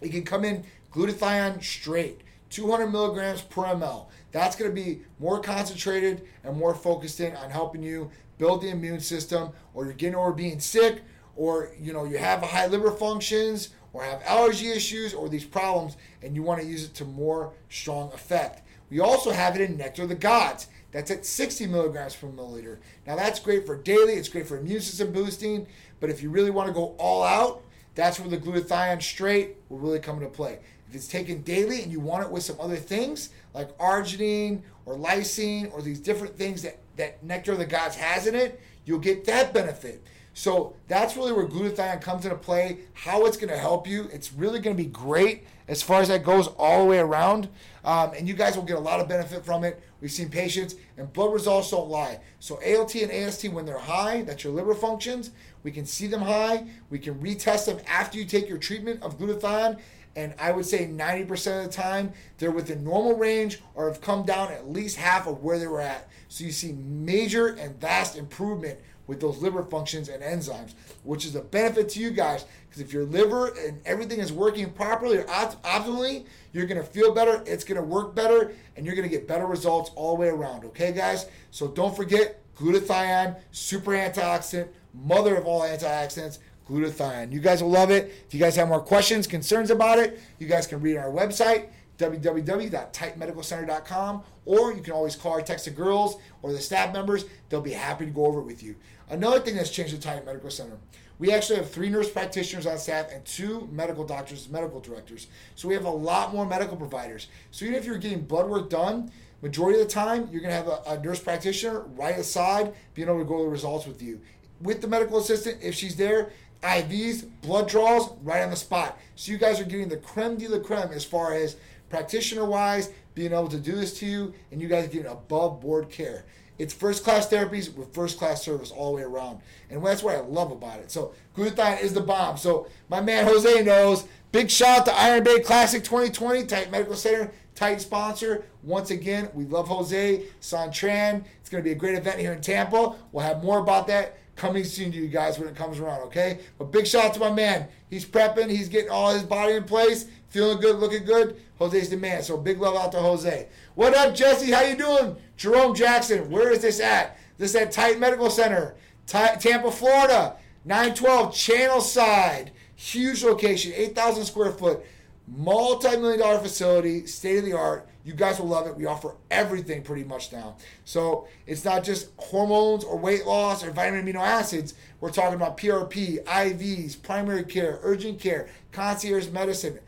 it 0.00 0.10
can 0.10 0.22
come 0.24 0.44
in 0.44 0.64
glutathione 0.92 1.64
straight, 1.64 2.20
200 2.56 2.86
milligrams 2.86 3.42
per 3.42 3.64
ml. 3.64 4.06
That's 4.32 4.56
going 4.56 4.74
to 4.74 4.74
be 4.74 5.02
more 5.18 5.40
concentrated 5.40 6.26
and 6.42 6.56
more 6.56 6.74
focused 6.74 7.20
in 7.20 7.36
on 7.36 7.50
helping 7.50 7.82
you 7.82 8.10
build 8.38 8.62
the 8.62 8.70
immune 8.70 9.00
system, 9.00 9.50
or 9.74 9.84
you're 9.84 9.92
getting 9.92 10.14
over 10.14 10.32
being 10.32 10.58
sick, 10.58 11.02
or 11.36 11.70
you 11.78 11.92
know 11.92 12.06
you 12.06 12.16
have 12.16 12.42
high 12.42 12.66
liver 12.66 12.90
functions, 12.90 13.70
or 13.92 14.02
have 14.02 14.22
allergy 14.24 14.70
issues, 14.70 15.12
or 15.12 15.28
these 15.28 15.44
problems, 15.44 15.98
and 16.22 16.34
you 16.34 16.42
want 16.42 16.58
to 16.58 16.66
use 16.66 16.84
it 16.84 16.94
to 16.94 17.04
more 17.04 17.52
strong 17.68 18.10
effect. 18.14 18.62
We 18.88 19.00
also 19.00 19.32
have 19.32 19.54
it 19.54 19.60
in 19.60 19.76
Nectar 19.76 20.04
of 20.04 20.08
the 20.08 20.14
Gods. 20.14 20.68
That's 20.92 21.10
at 21.10 21.26
60 21.26 21.66
milligrams 21.66 22.16
per 22.16 22.28
milliliter. 22.28 22.78
Now 23.06 23.16
that's 23.16 23.38
great 23.38 23.66
for 23.66 23.76
daily. 23.76 24.14
It's 24.14 24.30
great 24.30 24.46
for 24.46 24.56
immune 24.56 24.80
system 24.80 25.12
boosting. 25.12 25.66
But 26.00 26.08
if 26.08 26.22
you 26.22 26.30
really 26.30 26.50
want 26.50 26.68
to 26.68 26.72
go 26.72 26.94
all 26.98 27.22
out, 27.22 27.62
that's 27.94 28.18
where 28.18 28.30
the 28.30 28.38
glutathione 28.38 29.02
straight 29.02 29.56
will 29.68 29.78
really 29.78 29.98
come 29.98 30.16
into 30.16 30.28
play. 30.28 30.60
If 30.88 30.94
it's 30.94 31.08
taken 31.08 31.42
daily 31.42 31.82
and 31.82 31.90
you 31.90 32.00
want 32.00 32.24
it 32.24 32.30
with 32.30 32.42
some 32.42 32.56
other 32.60 32.76
things 32.76 33.30
like 33.54 33.76
arginine 33.78 34.62
or 34.84 34.96
lysine 34.96 35.72
or 35.72 35.82
these 35.82 35.98
different 35.98 36.36
things 36.36 36.62
that, 36.62 36.78
that 36.96 37.22
Nectar 37.24 37.52
of 37.52 37.58
the 37.58 37.66
Gods 37.66 37.96
has 37.96 38.26
in 38.26 38.34
it, 38.34 38.60
you'll 38.84 38.98
get 38.98 39.24
that 39.24 39.52
benefit. 39.52 40.02
So 40.38 40.74
that's 40.86 41.16
really 41.16 41.32
where 41.32 41.48
glutathione 41.48 42.02
comes 42.02 42.26
into 42.26 42.36
play, 42.36 42.80
how 42.92 43.24
it's 43.24 43.38
going 43.38 43.48
to 43.48 43.56
help 43.56 43.86
you. 43.86 44.10
It's 44.12 44.34
really 44.34 44.60
going 44.60 44.76
to 44.76 44.82
be 44.82 44.88
great 44.88 45.44
as 45.66 45.82
far 45.82 46.02
as 46.02 46.08
that 46.08 46.24
goes 46.24 46.48
all 46.58 46.84
the 46.84 46.90
way 46.90 46.98
around. 46.98 47.48
Um, 47.86 48.12
and 48.12 48.28
you 48.28 48.34
guys 48.34 48.54
will 48.54 48.62
get 48.62 48.76
a 48.76 48.80
lot 48.80 49.00
of 49.00 49.08
benefit 49.08 49.46
from 49.46 49.64
it. 49.64 49.82
We've 50.02 50.10
seen 50.10 50.28
patients, 50.28 50.74
and 50.98 51.10
blood 51.10 51.32
results 51.32 51.70
don't 51.70 51.88
lie. 51.88 52.20
So 52.38 52.60
ALT 52.66 52.94
and 52.96 53.10
AST, 53.10 53.48
when 53.48 53.64
they're 53.64 53.78
high, 53.78 54.22
that's 54.22 54.44
your 54.44 54.52
liver 54.52 54.74
functions. 54.74 55.30
We 55.62 55.70
can 55.70 55.86
see 55.86 56.06
them 56.06 56.20
high. 56.20 56.66
We 56.90 56.98
can 56.98 57.14
retest 57.14 57.64
them 57.64 57.78
after 57.88 58.18
you 58.18 58.26
take 58.26 58.46
your 58.46 58.58
treatment 58.58 59.02
of 59.02 59.18
glutathione. 59.18 59.78
And 60.16 60.34
I 60.40 60.50
would 60.50 60.66
say 60.66 60.86
90% 60.86 61.58
of 61.58 61.66
the 61.66 61.72
time, 61.72 62.12
they're 62.38 62.50
within 62.50 62.82
normal 62.82 63.16
range 63.16 63.60
or 63.74 63.88
have 63.88 64.00
come 64.00 64.24
down 64.24 64.50
at 64.50 64.68
least 64.68 64.96
half 64.96 65.26
of 65.26 65.42
where 65.42 65.58
they 65.58 65.66
were 65.66 65.80
at. 65.80 66.08
So 66.28 66.42
you 66.42 66.52
see 66.52 66.72
major 66.72 67.48
and 67.48 67.78
vast 67.78 68.16
improvement 68.16 68.80
with 69.06 69.20
those 69.20 69.38
liver 69.38 69.62
functions 69.62 70.08
and 70.08 70.22
enzymes, 70.22 70.72
which 71.04 71.24
is 71.24 71.36
a 71.36 71.40
benefit 71.40 71.88
to 71.90 72.00
you 72.00 72.10
guys 72.10 72.44
because 72.76 72.82
if 72.82 72.92
your 72.92 73.04
liver 73.04 73.48
and 73.66 73.80
everything 73.86 74.18
is 74.18 74.32
working 74.32 74.70
properly 74.70 75.18
or 75.18 75.30
opt- 75.30 75.62
optimally, 75.62 76.26
you're 76.52 76.66
going 76.66 76.80
to 76.80 76.86
feel 76.86 77.14
better, 77.14 77.42
it's 77.46 77.64
going 77.64 77.80
to 77.80 77.86
work 77.86 78.14
better, 78.14 78.52
and 78.76 78.84
you're 78.84 78.94
going 78.94 79.08
to 79.08 79.14
get 79.14 79.28
better 79.28 79.46
results 79.46 79.90
all 79.94 80.16
the 80.16 80.22
way 80.22 80.28
around. 80.28 80.64
Okay, 80.64 80.92
guys? 80.92 81.26
So 81.50 81.68
don't 81.68 81.94
forget 81.94 82.42
glutathione, 82.56 83.36
super 83.52 83.92
antioxidant, 83.92 84.68
mother 84.92 85.36
of 85.36 85.46
all 85.46 85.62
antioxidants. 85.62 86.38
Glutathione. 86.68 87.32
You 87.32 87.40
guys 87.40 87.62
will 87.62 87.70
love 87.70 87.90
it. 87.90 88.12
If 88.26 88.34
you 88.34 88.40
guys 88.40 88.56
have 88.56 88.68
more 88.68 88.80
questions, 88.80 89.26
concerns 89.26 89.70
about 89.70 89.98
it, 89.98 90.20
you 90.38 90.46
guys 90.46 90.66
can 90.66 90.80
read 90.80 90.96
our 90.96 91.10
website, 91.10 91.68
www.titanmedicalcenter.com, 91.98 94.22
or 94.44 94.72
you 94.72 94.82
can 94.82 94.92
always 94.92 95.16
call 95.16 95.32
or 95.32 95.42
text 95.42 95.66
the 95.66 95.70
girls 95.70 96.16
or 96.42 96.52
the 96.52 96.60
staff 96.60 96.92
members. 96.92 97.24
They'll 97.48 97.60
be 97.60 97.72
happy 97.72 98.06
to 98.06 98.10
go 98.10 98.26
over 98.26 98.40
it 98.40 98.44
with 98.44 98.62
you. 98.62 98.76
Another 99.08 99.40
thing 99.40 99.54
that's 99.54 99.70
changed 99.70 99.94
at 99.94 100.00
Titan 100.00 100.24
Medical 100.24 100.50
Center, 100.50 100.78
we 101.18 101.32
actually 101.32 101.56
have 101.56 101.70
three 101.70 101.88
nurse 101.88 102.10
practitioners 102.10 102.66
on 102.66 102.78
staff 102.78 103.10
and 103.12 103.24
two 103.24 103.68
medical 103.72 104.04
doctors, 104.04 104.48
medical 104.48 104.80
directors. 104.80 105.28
So 105.54 105.68
we 105.68 105.74
have 105.74 105.84
a 105.84 105.90
lot 105.90 106.34
more 106.34 106.44
medical 106.44 106.76
providers. 106.76 107.28
So 107.50 107.64
even 107.64 107.76
if 107.76 107.86
you're 107.86 107.98
getting 107.98 108.22
blood 108.22 108.48
work 108.48 108.68
done, 108.68 109.10
majority 109.40 109.80
of 109.80 109.86
the 109.86 109.92
time 109.92 110.28
you're 110.30 110.42
going 110.42 110.50
to 110.50 110.56
have 110.56 110.68
a, 110.68 110.82
a 110.88 111.02
nurse 111.02 111.20
practitioner 111.20 111.80
right 111.80 112.18
aside 112.18 112.74
being 112.94 113.08
able 113.08 113.20
to 113.20 113.24
go 113.24 113.36
over 113.36 113.44
the 113.44 113.50
results 113.50 113.86
with 113.86 114.02
you. 114.02 114.20
With 114.60 114.80
the 114.80 114.88
medical 114.88 115.18
assistant, 115.18 115.58
if 115.62 115.74
she's 115.74 115.96
there, 115.96 116.30
IVs, 116.62 117.28
blood 117.42 117.68
draws, 117.68 118.10
right 118.22 118.42
on 118.42 118.50
the 118.50 118.56
spot. 118.56 118.98
So 119.14 119.32
you 119.32 119.38
guys 119.38 119.60
are 119.60 119.64
getting 119.64 119.88
the 119.88 119.96
creme 119.96 120.36
de 120.36 120.48
la 120.48 120.58
creme 120.58 120.90
as 120.92 121.04
far 121.04 121.34
as 121.34 121.56
practitioner 121.88 122.44
wise, 122.44 122.90
being 123.14 123.32
able 123.32 123.48
to 123.48 123.58
do 123.58 123.72
this 123.72 123.98
to 124.00 124.06
you, 124.06 124.34
and 124.50 124.60
you 124.60 124.68
guys 124.68 124.84
are 124.84 124.90
getting 124.90 125.10
above 125.10 125.60
board 125.60 125.88
care. 125.88 126.24
It's 126.58 126.72
first 126.72 127.04
class 127.04 127.28
therapies 127.28 127.74
with 127.74 127.92
first 127.94 128.18
class 128.18 128.42
service 128.42 128.70
all 128.70 128.92
the 128.92 128.96
way 128.96 129.02
around. 129.02 129.40
And 129.70 129.84
that's 129.84 130.02
what 130.02 130.16
I 130.16 130.20
love 130.20 130.50
about 130.50 130.80
it. 130.80 130.90
So 130.90 131.12
glutathione 131.36 131.82
is 131.82 131.92
the 131.92 132.00
bomb. 132.00 132.36
So 132.38 132.66
my 132.88 133.00
man 133.00 133.24
Jose 133.26 133.62
knows. 133.62 134.06
Big 134.32 134.50
shout 134.50 134.80
out 134.80 134.86
to 134.86 134.98
Iron 134.98 135.22
Bay 135.22 135.40
Classic 135.40 135.82
2020, 135.84 136.44
Titan 136.44 136.70
Medical 136.70 136.94
Center, 136.94 137.32
tight 137.54 137.80
sponsor. 137.80 138.44
Once 138.62 138.90
again, 138.90 139.28
we 139.34 139.44
love 139.44 139.68
Jose 139.68 140.24
Santran. 140.40 141.24
It's 141.40 141.48
going 141.48 141.62
to 141.62 141.64
be 141.64 141.72
a 141.72 141.76
great 141.76 141.94
event 141.94 142.18
here 142.18 142.32
in 142.32 142.40
Tampa. 142.40 142.94
We'll 143.12 143.24
have 143.24 143.42
more 143.42 143.58
about 143.58 143.86
that 143.86 144.18
coming 144.36 144.64
soon 144.64 144.92
to 144.92 144.98
you 144.98 145.08
guys 145.08 145.38
when 145.38 145.48
it 145.48 145.56
comes 145.56 145.80
around, 145.80 146.02
okay? 146.02 146.40
But 146.58 146.70
big 146.70 146.86
shout 146.86 147.06
out 147.06 147.14
to 147.14 147.20
my 147.20 147.32
man. 147.32 147.68
He's 147.88 148.04
prepping, 148.04 148.50
he's 148.50 148.68
getting 148.68 148.90
all 148.90 149.12
his 149.12 149.22
body 149.22 149.54
in 149.54 149.64
place, 149.64 150.06
feeling 150.28 150.60
good, 150.60 150.76
looking 150.76 151.04
good. 151.04 151.40
Jose's 151.58 151.88
the 151.88 151.96
man. 151.96 152.22
So 152.22 152.36
big 152.36 152.60
love 152.60 152.76
out 152.76 152.92
to 152.92 152.98
Jose. 152.98 153.48
What 153.74 153.94
up, 153.96 154.14
Jesse? 154.14 154.52
How 154.52 154.62
you 154.62 154.76
doing? 154.76 155.16
Jerome 155.36 155.74
Jackson, 155.74 156.30
where 156.30 156.50
is 156.50 156.60
this 156.60 156.80
at? 156.80 157.18
This 157.38 157.54
at 157.54 157.72
Titan 157.72 158.00
Medical 158.00 158.30
Center, 158.30 158.76
T- 159.06 159.18
Tampa, 159.38 159.70
Florida, 159.70 160.36
912 160.64 161.34
Channel 161.34 161.80
Side. 161.80 162.52
Huge 162.74 163.24
location, 163.24 163.72
8,000 163.74 164.24
square 164.26 164.52
foot, 164.52 164.84
multi 165.26 165.96
million 165.96 166.20
dollar 166.20 166.38
facility, 166.38 167.06
state 167.06 167.38
of 167.38 167.44
the 167.44 167.54
art. 167.54 167.88
You 168.06 168.14
guys 168.14 168.38
will 168.38 168.46
love 168.46 168.68
it. 168.68 168.76
We 168.76 168.86
offer 168.86 169.16
everything 169.32 169.82
pretty 169.82 170.04
much 170.04 170.32
now. 170.32 170.58
So 170.84 171.26
it's 171.44 171.64
not 171.64 171.82
just 171.82 172.10
hormones 172.18 172.84
or 172.84 172.96
weight 172.96 173.26
loss 173.26 173.64
or 173.64 173.72
vitamin 173.72 174.06
amino 174.06 174.20
acids. 174.20 174.74
We're 175.00 175.10
talking 175.10 175.34
about 175.34 175.56
PRP, 175.56 176.22
IVs, 176.22 177.02
primary 177.02 177.42
care, 177.42 177.80
urgent 177.82 178.20
care, 178.20 178.48
concierge 178.70 179.30
medicine, 179.30 179.80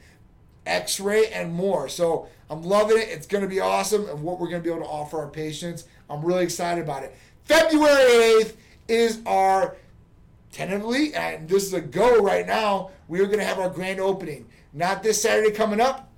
x 0.67 0.99
ray, 0.99 1.29
and 1.29 1.53
more. 1.53 1.89
So 1.89 2.27
I'm 2.51 2.65
loving 2.65 2.99
it. 2.99 3.09
It's 3.09 3.29
going 3.29 3.43
to 3.45 3.49
be 3.49 3.61
awesome 3.61 4.09
of 4.09 4.21
what 4.21 4.41
we're 4.41 4.49
going 4.49 4.65
to 4.65 4.69
be 4.69 4.75
able 4.75 4.85
to 4.85 4.91
offer 4.91 5.19
our 5.19 5.29
patients. 5.29 5.85
I'm 6.11 6.25
really 6.25 6.43
excited 6.43 6.83
about 6.83 7.05
it. 7.05 7.15
February 7.45 8.43
8th 8.43 8.57
is 8.89 9.21
our 9.27 9.77
tentatively, 10.51 11.15
and 11.15 11.49
this 11.49 11.63
is 11.63 11.73
a 11.73 11.81
go 11.81 12.19
right 12.19 12.49
now. 12.49 12.91
We 13.07 13.21
are 13.21 13.27
going 13.27 13.39
to 13.39 13.45
have 13.45 13.61
our 13.61 13.71
grand 13.71 14.01
opening. 14.01 14.49
Not 14.73 15.05
this 15.05 15.23
Saturday 15.23 15.53
coming 15.53 15.81
up, 15.81 16.11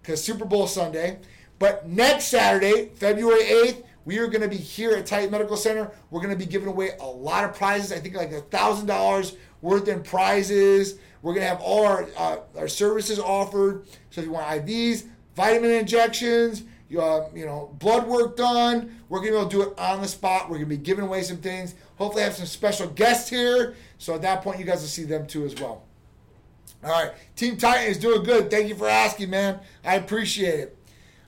because 0.00 0.22
Super 0.22 0.44
Bowl 0.44 0.68
Sunday, 0.68 1.18
but 1.60 1.86
next 1.86 2.24
Saturday, 2.24 2.86
February 2.96 3.44
8th, 3.44 3.84
we 4.06 4.18
are 4.18 4.26
going 4.26 4.40
to 4.40 4.48
be 4.48 4.56
here 4.56 4.92
at 4.96 5.06
Titan 5.06 5.30
Medical 5.30 5.56
Center. 5.56 5.92
We're 6.10 6.22
going 6.22 6.32
to 6.32 6.44
be 6.44 6.50
giving 6.50 6.68
away 6.68 6.92
a 6.98 7.06
lot 7.06 7.44
of 7.44 7.54
prizes. 7.54 7.92
I 7.92 7.98
think 8.00 8.16
like 8.16 8.32
a 8.32 8.40
thousand 8.40 8.86
dollars 8.86 9.36
worth 9.60 9.86
in 9.86 10.02
prizes. 10.02 10.98
We're 11.22 11.34
going 11.34 11.44
to 11.44 11.50
have 11.50 11.60
all 11.60 11.86
our 11.86 12.08
uh, 12.16 12.38
our 12.56 12.66
services 12.66 13.18
offered. 13.18 13.86
So 14.08 14.22
if 14.22 14.26
you 14.26 14.32
want 14.32 14.46
IVs, 14.46 15.06
vitamin 15.36 15.70
injections, 15.72 16.64
you, 16.88 17.02
uh, 17.02 17.28
you 17.34 17.44
know, 17.44 17.76
blood 17.78 18.08
work 18.08 18.38
done. 18.38 18.96
We're 19.10 19.18
going 19.18 19.32
to 19.32 19.34
be 19.34 19.40
able 19.40 19.50
to 19.50 19.56
do 19.56 19.62
it 19.70 19.78
on 19.78 20.00
the 20.00 20.08
spot. 20.08 20.44
We're 20.48 20.56
going 20.56 20.70
to 20.70 20.76
be 20.76 20.82
giving 20.82 21.04
away 21.04 21.22
some 21.22 21.36
things. 21.36 21.74
Hopefully, 21.96 22.22
have 22.24 22.34
some 22.34 22.46
special 22.46 22.88
guests 22.88 23.28
here. 23.28 23.74
So 23.98 24.14
at 24.14 24.22
that 24.22 24.42
point, 24.42 24.58
you 24.58 24.64
guys 24.64 24.80
will 24.80 24.88
see 24.88 25.04
them 25.04 25.26
too 25.26 25.44
as 25.44 25.54
well. 25.60 25.84
All 26.82 26.90
right, 26.90 27.12
Team 27.36 27.58
Titan 27.58 27.90
is 27.90 27.98
doing 27.98 28.22
good. 28.22 28.50
Thank 28.50 28.68
you 28.70 28.74
for 28.74 28.88
asking, 28.88 29.28
man. 29.28 29.60
I 29.84 29.96
appreciate 29.96 30.58
it. 30.58 30.78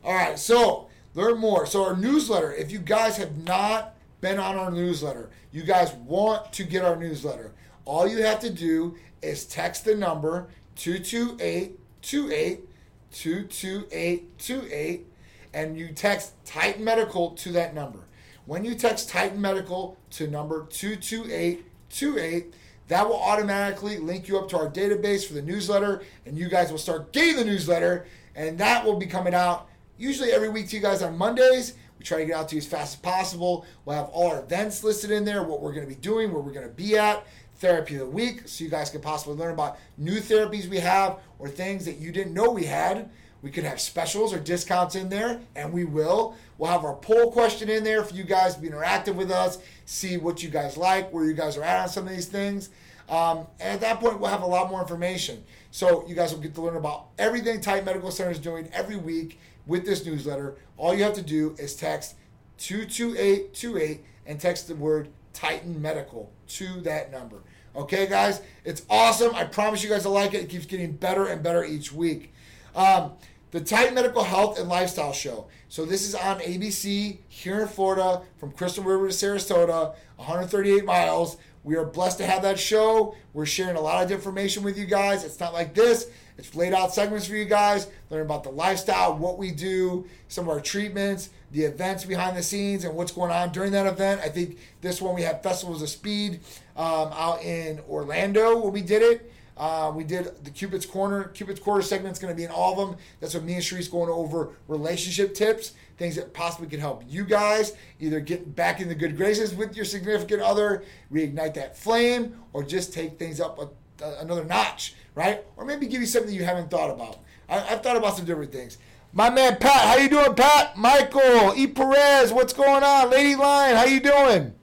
All 0.04 0.14
right, 0.14 0.38
so 0.38 0.88
learn 1.14 1.38
more. 1.38 1.66
So 1.66 1.84
our 1.84 1.96
newsletter. 1.96 2.52
If 2.52 2.70
you 2.70 2.78
guys 2.78 3.16
have 3.16 3.36
not 3.44 3.94
been 4.20 4.38
on 4.38 4.56
our 4.56 4.70
newsletter, 4.70 5.30
you 5.52 5.62
guys 5.62 5.92
want 5.92 6.52
to 6.54 6.64
get 6.64 6.84
our 6.84 6.96
newsletter. 6.96 7.52
All 7.84 8.06
you 8.06 8.22
have 8.22 8.40
to 8.40 8.50
do 8.50 8.96
is 9.20 9.44
text 9.44 9.84
the 9.84 9.94
number 9.94 10.48
22828 10.76 12.68
22828 13.12 15.06
and 15.54 15.78
you 15.78 15.88
text 15.88 16.32
Titan 16.44 16.82
Medical 16.84 17.30
to 17.32 17.52
that 17.52 17.74
number. 17.74 18.00
When 18.46 18.64
you 18.64 18.74
text 18.74 19.08
Titan 19.08 19.40
Medical 19.40 19.96
to 20.10 20.26
number 20.26 20.66
22828, 20.70 22.54
that 22.88 23.08
will 23.08 23.20
automatically 23.20 23.98
link 23.98 24.28
you 24.28 24.38
up 24.38 24.48
to 24.48 24.58
our 24.58 24.68
database 24.68 25.26
for 25.26 25.34
the 25.34 25.42
newsletter, 25.42 26.02
and 26.26 26.36
you 26.36 26.48
guys 26.48 26.70
will 26.70 26.78
start 26.78 27.12
getting 27.12 27.36
the 27.36 27.44
newsletter, 27.44 28.06
and 28.34 28.58
that 28.58 28.84
will 28.84 28.96
be 28.96 29.06
coming 29.06 29.34
out 29.34 29.68
usually 30.02 30.32
every 30.32 30.48
week 30.48 30.68
to 30.68 30.76
you 30.76 30.82
guys 30.82 31.00
on 31.00 31.16
Mondays. 31.16 31.74
We 31.96 32.04
try 32.04 32.18
to 32.18 32.26
get 32.26 32.34
out 32.34 32.48
to 32.48 32.56
you 32.56 32.60
as 32.60 32.66
fast 32.66 32.94
as 32.94 33.00
possible. 33.00 33.64
We'll 33.84 33.94
have 33.94 34.08
all 34.08 34.32
our 34.32 34.40
events 34.40 34.82
listed 34.82 35.12
in 35.12 35.24
there, 35.24 35.44
what 35.44 35.60
we're 35.60 35.72
going 35.72 35.86
to 35.86 35.94
be 35.94 36.00
doing, 36.00 36.32
where 36.32 36.42
we're 36.42 36.52
going 36.52 36.66
to 36.66 36.74
be 36.74 36.98
at, 36.98 37.24
therapy 37.58 37.94
of 37.94 38.00
the 38.00 38.06
week, 38.06 38.42
so 38.46 38.64
you 38.64 38.70
guys 38.70 38.90
can 38.90 39.00
possibly 39.00 39.36
learn 39.36 39.52
about 39.52 39.78
new 39.96 40.20
therapies 40.20 40.66
we 40.66 40.80
have 40.80 41.20
or 41.38 41.48
things 41.48 41.84
that 41.84 41.98
you 41.98 42.10
didn't 42.10 42.34
know 42.34 42.50
we 42.50 42.64
had. 42.64 43.08
We 43.42 43.52
could 43.52 43.62
have 43.62 43.80
specials 43.80 44.34
or 44.34 44.40
discounts 44.40 44.96
in 44.96 45.08
there, 45.08 45.40
and 45.54 45.72
we 45.72 45.84
will. 45.84 46.36
We'll 46.58 46.70
have 46.70 46.84
our 46.84 46.96
poll 46.96 47.30
question 47.30 47.68
in 47.68 47.84
there 47.84 48.02
for 48.02 48.14
you 48.14 48.24
guys 48.24 48.56
to 48.56 48.60
be 48.60 48.68
interactive 48.68 49.14
with 49.14 49.30
us, 49.30 49.58
see 49.84 50.16
what 50.16 50.42
you 50.42 50.48
guys 50.48 50.76
like, 50.76 51.12
where 51.12 51.24
you 51.24 51.34
guys 51.34 51.56
are 51.56 51.62
at 51.62 51.82
on 51.82 51.88
some 51.88 52.08
of 52.08 52.10
these 52.10 52.26
things. 52.26 52.70
Um, 53.08 53.46
and 53.60 53.74
at 53.74 53.80
that 53.80 54.00
point, 54.00 54.18
we'll 54.18 54.30
have 54.30 54.42
a 54.42 54.46
lot 54.46 54.70
more 54.70 54.80
information. 54.80 55.44
So 55.70 56.04
you 56.08 56.14
guys 56.14 56.32
will 56.32 56.40
get 56.40 56.54
to 56.54 56.62
learn 56.62 56.76
about 56.76 57.08
everything 57.18 57.60
Titan 57.60 57.84
Medical 57.84 58.10
Center 58.10 58.30
is 58.30 58.38
doing 58.38 58.68
every 58.72 58.96
week 58.96 59.38
with 59.66 59.84
this 59.84 60.04
newsletter. 60.04 60.56
All 60.76 60.94
you 60.94 61.02
have 61.04 61.14
to 61.14 61.22
do 61.22 61.54
is 61.58 61.74
text 61.74 62.16
22828 62.58 64.04
and 64.26 64.40
text 64.40 64.68
the 64.68 64.74
word 64.74 65.08
Titan 65.32 65.80
Medical 65.80 66.32
to 66.48 66.80
that 66.82 67.10
number. 67.10 67.42
Okay, 67.74 68.06
guys, 68.06 68.42
it's 68.64 68.82
awesome. 68.90 69.34
I 69.34 69.44
promise 69.44 69.82
you 69.82 69.88
guys 69.88 70.04
will 70.04 70.12
like 70.12 70.34
it. 70.34 70.42
It 70.42 70.48
keeps 70.48 70.66
getting 70.66 70.92
better 70.92 71.26
and 71.26 71.42
better 71.42 71.64
each 71.64 71.92
week. 71.92 72.32
Um, 72.76 73.12
the 73.50 73.60
Titan 73.60 73.94
Medical 73.94 74.24
Health 74.24 74.58
and 74.58 74.68
Lifestyle 74.68 75.12
Show. 75.12 75.46
So 75.68 75.84
this 75.84 76.06
is 76.06 76.14
on 76.14 76.40
ABC 76.40 77.18
here 77.28 77.62
in 77.62 77.68
Florida 77.68 78.22
from 78.38 78.52
Crystal 78.52 78.84
River 78.84 79.08
to 79.08 79.14
Sarasota, 79.14 79.94
138 80.16 80.84
miles. 80.84 81.36
We 81.64 81.76
are 81.76 81.84
blessed 81.84 82.18
to 82.18 82.26
have 82.26 82.42
that 82.42 82.58
show. 82.58 83.14
We're 83.32 83.46
sharing 83.46 83.76
a 83.76 83.80
lot 83.80 84.02
of 84.02 84.10
information 84.10 84.62
with 84.62 84.76
you 84.76 84.84
guys. 84.84 85.24
It's 85.24 85.38
not 85.38 85.52
like 85.52 85.74
this. 85.74 86.10
It's 86.38 86.54
laid 86.54 86.72
out 86.72 86.92
segments 86.94 87.26
for 87.26 87.36
you 87.36 87.44
guys, 87.44 87.88
learn 88.10 88.22
about 88.22 88.42
the 88.42 88.50
lifestyle, 88.50 89.16
what 89.16 89.38
we 89.38 89.50
do, 89.50 90.06
some 90.28 90.48
of 90.48 90.50
our 90.50 90.60
treatments, 90.60 91.28
the 91.52 91.62
events 91.62 92.04
behind 92.04 92.36
the 92.36 92.42
scenes, 92.42 92.84
and 92.84 92.94
what's 92.96 93.12
going 93.12 93.30
on 93.30 93.52
during 93.52 93.70
that 93.72 93.86
event. 93.86 94.22
I 94.24 94.28
think 94.28 94.58
this 94.80 95.00
one 95.00 95.14
we 95.14 95.22
had 95.22 95.42
Festivals 95.42 95.82
of 95.82 95.88
Speed 95.88 96.40
um, 96.76 97.10
out 97.12 97.42
in 97.42 97.80
Orlando 97.88 98.58
when 98.58 98.72
we 98.72 98.80
did 98.80 99.02
it. 99.02 99.30
Uh, 99.56 99.92
we 99.94 100.02
did 100.02 100.44
the 100.44 100.50
Cupid's 100.50 100.86
Corner. 100.86 101.24
Cupid's 101.24 101.60
Corner 101.60 101.82
segment 101.82 102.14
is 102.14 102.18
going 102.18 102.32
to 102.32 102.36
be 102.36 102.44
in 102.44 102.50
all 102.50 102.80
of 102.80 102.88
them. 102.88 102.98
That's 103.20 103.34
what 103.34 103.44
me 103.44 103.54
and 103.54 103.62
Sharice 103.62 103.90
going 103.90 104.10
over 104.10 104.50
relationship 104.66 105.34
tips, 105.34 105.72
things 106.02 106.16
that 106.16 106.34
possibly 106.34 106.68
can 106.68 106.80
help 106.80 107.04
you 107.06 107.24
guys 107.24 107.74
either 108.00 108.18
get 108.18 108.56
back 108.56 108.80
in 108.80 108.88
the 108.88 108.94
good 108.94 109.16
graces 109.16 109.54
with 109.54 109.76
your 109.76 109.84
significant 109.84 110.42
other, 110.42 110.82
reignite 111.12 111.54
that 111.54 111.78
flame, 111.78 112.36
or 112.52 112.64
just 112.64 112.92
take 112.92 113.20
things 113.20 113.40
up 113.40 113.56
a, 113.60 114.04
a, 114.04 114.18
another 114.18 114.44
notch, 114.44 114.94
right? 115.14 115.44
Or 115.56 115.64
maybe 115.64 115.86
give 115.86 116.00
you 116.00 116.08
something 116.08 116.34
you 116.34 116.44
haven't 116.44 116.72
thought 116.72 116.90
about. 116.90 117.18
I, 117.48 117.60
have 117.60 117.84
thought 117.84 117.96
about 117.96 118.16
some 118.16 118.26
different 118.26 118.50
things. 118.50 118.78
My 119.12 119.30
man 119.30 119.58
Pat, 119.58 119.86
how 119.86 119.96
you 119.96 120.08
doing, 120.08 120.34
Pat? 120.34 120.76
Michael, 120.76 121.54
E. 121.54 121.68
Perez, 121.68 122.32
what's 122.32 122.52
going 122.52 122.82
on? 122.82 123.10
Lady 123.10 123.36
Lion, 123.36 123.76
how 123.76 123.84
you 123.84 124.00
doing? 124.00 124.54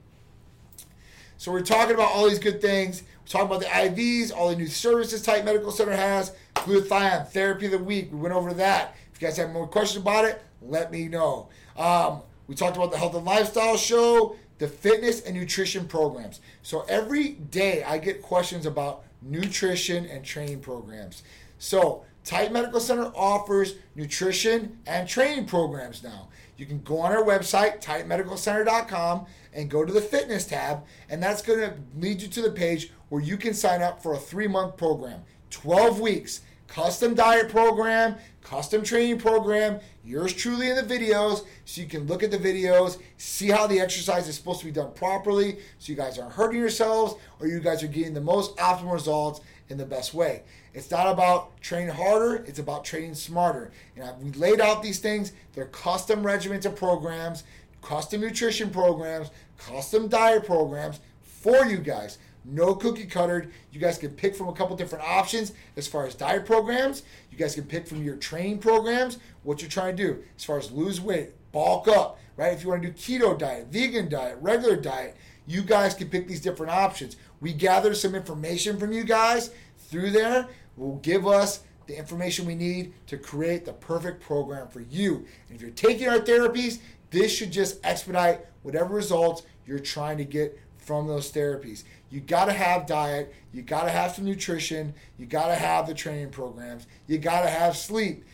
So 1.38 1.52
we're 1.52 1.62
talking 1.62 1.94
about 1.94 2.10
all 2.10 2.28
these 2.28 2.38
good 2.38 2.60
things. 2.60 3.02
We're 3.22 3.28
talking 3.28 3.46
about 3.46 3.60
the 3.60 3.66
IVs, 3.66 4.30
all 4.30 4.50
the 4.50 4.56
new 4.56 4.66
services 4.66 5.22
Titan 5.22 5.46
Medical 5.46 5.70
Center 5.70 5.96
has, 5.96 6.34
glutathione, 6.54 7.28
therapy 7.28 7.64
of 7.64 7.72
the 7.72 7.78
week. 7.78 8.10
We 8.12 8.18
went 8.18 8.34
over 8.34 8.52
that. 8.54 8.94
You 9.20 9.26
guys 9.26 9.36
have 9.36 9.50
more 9.50 9.66
questions 9.66 10.00
about 10.00 10.24
it, 10.24 10.42
let 10.62 10.90
me 10.90 11.06
know. 11.06 11.50
Um, 11.76 12.22
we 12.46 12.54
talked 12.54 12.76
about 12.76 12.90
the 12.90 12.96
health 12.96 13.14
and 13.14 13.24
lifestyle 13.26 13.76
show, 13.76 14.34
the 14.56 14.66
fitness 14.66 15.20
and 15.20 15.36
nutrition 15.36 15.86
programs. 15.86 16.40
So 16.62 16.86
every 16.88 17.32
day 17.32 17.82
I 17.82 17.98
get 17.98 18.22
questions 18.22 18.64
about 18.64 19.04
nutrition 19.20 20.06
and 20.06 20.24
training 20.24 20.60
programs. 20.60 21.22
So 21.58 22.04
Titan 22.24 22.54
Medical 22.54 22.80
Center 22.80 23.12
offers 23.14 23.74
nutrition 23.94 24.78
and 24.86 25.06
training 25.06 25.44
programs 25.44 26.02
now. 26.02 26.28
You 26.56 26.64
can 26.64 26.80
go 26.80 26.98
on 27.00 27.12
our 27.12 27.22
website, 27.22 27.82
titanmedicalcenter.com, 27.82 29.26
and 29.52 29.70
go 29.70 29.84
to 29.84 29.92
the 29.92 30.00
fitness 30.00 30.46
tab, 30.46 30.84
and 31.10 31.22
that's 31.22 31.42
going 31.42 31.60
to 31.60 31.74
lead 31.98 32.22
you 32.22 32.28
to 32.28 32.42
the 32.42 32.52
page 32.52 32.90
where 33.10 33.20
you 33.20 33.36
can 33.36 33.52
sign 33.52 33.82
up 33.82 34.02
for 34.02 34.14
a 34.14 34.18
three 34.18 34.48
month 34.48 34.78
program, 34.78 35.22
12 35.50 36.00
weeks, 36.00 36.40
custom 36.70 37.14
diet 37.14 37.48
program, 37.48 38.16
custom 38.42 38.82
training 38.82 39.18
program, 39.18 39.80
yours 40.04 40.32
truly 40.32 40.68
in 40.70 40.76
the 40.76 40.82
videos, 40.82 41.44
so 41.64 41.80
you 41.80 41.86
can 41.86 42.06
look 42.06 42.22
at 42.22 42.30
the 42.30 42.38
videos, 42.38 43.00
see 43.16 43.48
how 43.48 43.66
the 43.66 43.80
exercise 43.80 44.26
is 44.28 44.34
supposed 44.34 44.60
to 44.60 44.66
be 44.66 44.72
done 44.72 44.92
properly, 44.92 45.58
so 45.78 45.90
you 45.90 45.96
guys 45.96 46.18
aren't 46.18 46.32
hurting 46.32 46.60
yourselves 46.60 47.14
or 47.38 47.46
you 47.46 47.60
guys 47.60 47.82
are 47.82 47.88
getting 47.88 48.14
the 48.14 48.20
most 48.20 48.56
optimal 48.56 48.92
results 48.92 49.40
in 49.68 49.78
the 49.78 49.86
best 49.86 50.14
way. 50.14 50.42
It's 50.74 50.90
not 50.90 51.06
about 51.06 51.60
training 51.60 51.94
harder, 51.94 52.44
it's 52.46 52.58
about 52.58 52.84
training 52.84 53.14
smarter. 53.14 53.70
And 53.96 54.22
we 54.22 54.32
laid 54.32 54.60
out 54.60 54.82
these 54.82 54.98
things, 54.98 55.32
they're 55.52 55.66
custom 55.66 56.22
regimens 56.22 56.64
and 56.64 56.76
programs, 56.76 57.44
custom 57.82 58.20
nutrition 58.20 58.70
programs, 58.70 59.30
custom 59.58 60.08
diet 60.08 60.44
programs 60.44 61.00
for 61.22 61.64
you 61.66 61.78
guys. 61.78 62.18
No 62.44 62.74
cookie 62.74 63.06
cuttered. 63.06 63.52
You 63.70 63.80
guys 63.80 63.98
can 63.98 64.10
pick 64.10 64.34
from 64.34 64.48
a 64.48 64.52
couple 64.52 64.76
different 64.76 65.04
options 65.04 65.52
as 65.76 65.86
far 65.86 66.06
as 66.06 66.14
diet 66.14 66.46
programs. 66.46 67.02
You 67.30 67.38
guys 67.38 67.54
can 67.54 67.64
pick 67.64 67.86
from 67.86 68.02
your 68.02 68.16
training 68.16 68.58
programs 68.58 69.18
what 69.42 69.60
you're 69.60 69.70
trying 69.70 69.96
to 69.96 70.02
do 70.02 70.22
as 70.36 70.44
far 70.44 70.58
as 70.58 70.70
lose 70.72 71.00
weight, 71.00 71.30
bulk 71.52 71.88
up, 71.88 72.18
right? 72.36 72.52
If 72.52 72.62
you 72.62 72.70
want 72.70 72.82
to 72.82 72.88
do 72.90 72.94
keto 72.94 73.38
diet, 73.38 73.68
vegan 73.68 74.08
diet, 74.08 74.38
regular 74.40 74.76
diet, 74.76 75.16
you 75.46 75.62
guys 75.62 75.94
can 75.94 76.08
pick 76.08 76.28
these 76.28 76.40
different 76.40 76.72
options. 76.72 77.16
We 77.40 77.52
gather 77.52 77.94
some 77.94 78.14
information 78.14 78.78
from 78.78 78.92
you 78.92 79.04
guys 79.04 79.50
through 79.76 80.10
there 80.10 80.46
will 80.76 80.96
give 80.96 81.26
us 81.26 81.60
the 81.86 81.98
information 81.98 82.46
we 82.46 82.54
need 82.54 82.94
to 83.08 83.18
create 83.18 83.64
the 83.64 83.72
perfect 83.72 84.22
program 84.22 84.68
for 84.68 84.80
you. 84.80 85.26
And 85.48 85.56
if 85.56 85.60
you're 85.60 85.70
taking 85.72 86.08
our 86.08 86.20
therapies, 86.20 86.78
this 87.10 87.32
should 87.32 87.50
just 87.50 87.84
expedite 87.84 88.46
whatever 88.62 88.94
results 88.94 89.42
you're 89.66 89.80
trying 89.80 90.18
to 90.18 90.24
get 90.24 90.58
from 90.78 91.08
those 91.08 91.32
therapies. 91.32 91.84
You 92.10 92.20
got 92.20 92.46
to 92.46 92.52
have 92.52 92.86
diet, 92.86 93.32
you 93.52 93.62
got 93.62 93.84
to 93.84 93.90
have 93.90 94.12
some 94.14 94.24
nutrition, 94.24 94.94
you 95.16 95.26
got 95.26 95.46
to 95.46 95.54
have 95.54 95.86
the 95.86 95.94
training 95.94 96.30
programs, 96.30 96.86
you 97.06 97.18
got 97.18 97.42
to 97.42 97.48
have 97.48 97.76
sleep. 97.76 98.24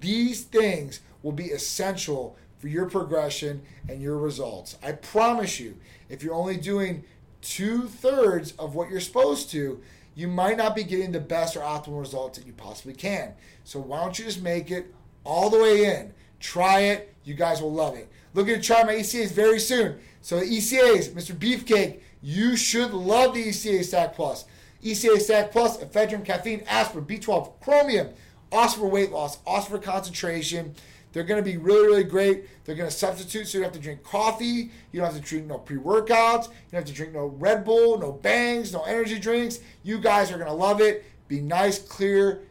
These 0.00 0.42
things 0.42 1.00
will 1.22 1.32
be 1.32 1.46
essential 1.46 2.36
for 2.58 2.68
your 2.68 2.86
progression 2.86 3.62
and 3.88 4.02
your 4.02 4.18
results. 4.18 4.76
I 4.82 4.92
promise 4.92 5.60
you, 5.60 5.76
if 6.08 6.22
you're 6.22 6.34
only 6.34 6.56
doing 6.56 7.04
two 7.40 7.82
thirds 7.82 8.52
of 8.58 8.74
what 8.74 8.90
you're 8.90 9.00
supposed 9.00 9.50
to, 9.50 9.80
you 10.14 10.28
might 10.28 10.56
not 10.56 10.74
be 10.74 10.84
getting 10.84 11.12
the 11.12 11.20
best 11.20 11.56
or 11.56 11.60
optimal 11.60 12.00
results 12.00 12.38
that 12.38 12.46
you 12.46 12.52
possibly 12.52 12.92
can. 12.92 13.32
So 13.64 13.78
why 13.78 14.00
don't 14.00 14.18
you 14.18 14.24
just 14.24 14.42
make 14.42 14.70
it 14.70 14.92
all 15.24 15.48
the 15.48 15.58
way 15.58 15.84
in? 15.84 16.12
Try 16.40 16.80
it. 16.80 17.14
You 17.24 17.34
guys 17.34 17.62
will 17.62 17.72
love 17.72 17.96
it. 17.96 18.08
Looking 18.34 18.54
to 18.54 18.60
try 18.60 18.82
my 18.82 18.94
ECAs 18.94 19.32
very 19.32 19.60
soon. 19.60 19.98
So 20.20 20.40
the 20.40 20.46
ECAs, 20.46 21.10
Mr. 21.10 21.34
Beefcake, 21.34 22.00
you 22.22 22.56
should 22.56 22.92
love 22.92 23.34
the 23.34 23.48
ECA 23.48 23.84
Stack 23.84 24.14
Plus. 24.14 24.44
ECA 24.82 25.20
Stack 25.20 25.52
Plus, 25.52 25.78
ephedrine, 25.78 26.24
caffeine, 26.24 26.62
aspirin, 26.66 27.04
B12, 27.04 27.60
chromium, 27.60 28.10
awesome 28.50 28.80
for 28.80 28.88
weight 28.88 29.10
loss, 29.10 29.38
awesome 29.46 29.72
for 29.72 29.78
concentration. 29.78 30.74
They're 31.12 31.24
going 31.24 31.42
to 31.42 31.50
be 31.50 31.56
really, 31.56 31.86
really 31.86 32.04
great. 32.04 32.64
They're 32.64 32.76
going 32.76 32.88
to 32.88 32.94
substitute 32.94 33.48
so 33.48 33.58
you 33.58 33.64
don't 33.64 33.72
have 33.72 33.80
to 33.80 33.82
drink 33.82 34.04
coffee. 34.04 34.70
You 34.92 35.00
don't 35.00 35.06
have 35.12 35.16
to 35.16 35.20
drink 35.20 35.46
no 35.46 35.58
pre 35.58 35.76
workouts. 35.76 36.46
You 36.46 36.72
don't 36.72 36.80
have 36.80 36.84
to 36.84 36.92
drink 36.92 37.12
no 37.12 37.26
Red 37.26 37.64
Bull, 37.64 37.98
no 37.98 38.12
bangs, 38.12 38.72
no 38.72 38.82
energy 38.82 39.18
drinks. 39.18 39.58
You 39.82 39.98
guys 39.98 40.30
are 40.30 40.36
going 40.36 40.46
to 40.46 40.54
love 40.54 40.80
it. 40.80 41.04
Be 41.26 41.40
nice, 41.40 41.78
clear, 41.78 42.42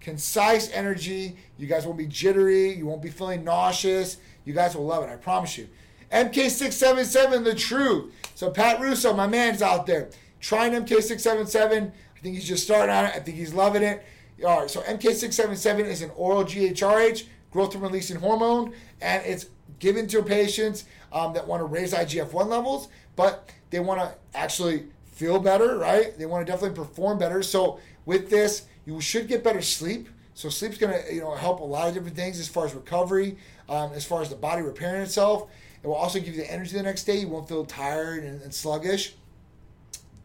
concise 0.00 0.70
energy. 0.72 1.36
You 1.56 1.66
guys 1.66 1.86
won't 1.86 1.98
be 1.98 2.06
jittery. 2.06 2.74
You 2.74 2.86
won't 2.86 3.02
be 3.02 3.10
feeling 3.10 3.44
nauseous. 3.44 4.16
You 4.44 4.54
guys 4.54 4.74
will 4.74 4.86
love 4.86 5.04
it. 5.04 5.10
I 5.10 5.16
promise 5.16 5.56
you. 5.56 5.68
MK677, 6.12 7.44
the 7.44 7.54
truth. 7.54 8.12
So 8.34 8.50
Pat 8.50 8.80
Russo, 8.80 9.14
my 9.14 9.26
man's 9.26 9.62
out 9.62 9.86
there 9.86 10.10
trying 10.40 10.72
MK677. 10.72 11.90
I 11.90 12.20
think 12.20 12.34
he's 12.34 12.48
just 12.48 12.64
starting 12.64 12.94
on 12.94 13.06
it. 13.06 13.12
I 13.14 13.20
think 13.20 13.36
he's 13.36 13.54
loving 13.54 13.82
it. 13.82 14.04
All 14.44 14.60
right, 14.60 14.70
so 14.70 14.80
MK677 14.82 15.84
is 15.84 16.02
an 16.02 16.10
oral 16.16 16.44
GHRH 16.44 17.26
growth 17.50 17.74
hormone 17.74 17.82
releasing 17.82 18.16
hormone, 18.16 18.72
and 19.00 19.24
it's 19.26 19.46
given 19.78 20.06
to 20.08 20.22
patients 20.22 20.84
um, 21.12 21.32
that 21.34 21.46
want 21.46 21.60
to 21.60 21.64
raise 21.64 21.92
IGF 21.92 22.32
1 22.32 22.48
levels, 22.48 22.88
but 23.16 23.50
they 23.70 23.80
want 23.80 24.00
to 24.00 24.14
actually 24.38 24.84
feel 25.04 25.38
better, 25.38 25.76
right? 25.76 26.16
They 26.18 26.26
want 26.26 26.46
to 26.46 26.50
definitely 26.50 26.76
perform 26.76 27.18
better. 27.18 27.42
So 27.42 27.80
with 28.06 28.30
this, 28.30 28.66
you 28.86 29.00
should 29.00 29.28
get 29.28 29.44
better 29.44 29.62
sleep. 29.62 30.08
So 30.34 30.48
sleep's 30.48 30.78
to 31.02 31.14
you 31.14 31.20
know 31.20 31.34
help 31.34 31.60
a 31.60 31.64
lot 31.64 31.88
of 31.88 31.94
different 31.94 32.16
things 32.16 32.40
as 32.40 32.48
far 32.48 32.64
as 32.64 32.74
recovery, 32.74 33.36
um, 33.68 33.92
as 33.92 34.06
far 34.06 34.22
as 34.22 34.30
the 34.30 34.36
body 34.36 34.62
repairing 34.62 35.02
itself. 35.02 35.50
It 35.82 35.86
will 35.86 35.94
also 35.94 36.18
give 36.18 36.34
you 36.34 36.42
the 36.42 36.50
energy 36.50 36.76
the 36.76 36.82
next 36.82 37.04
day. 37.04 37.16
You 37.18 37.28
won't 37.28 37.48
feel 37.48 37.64
tired 37.64 38.22
and, 38.24 38.42
and 38.42 38.52
sluggish. 38.54 39.14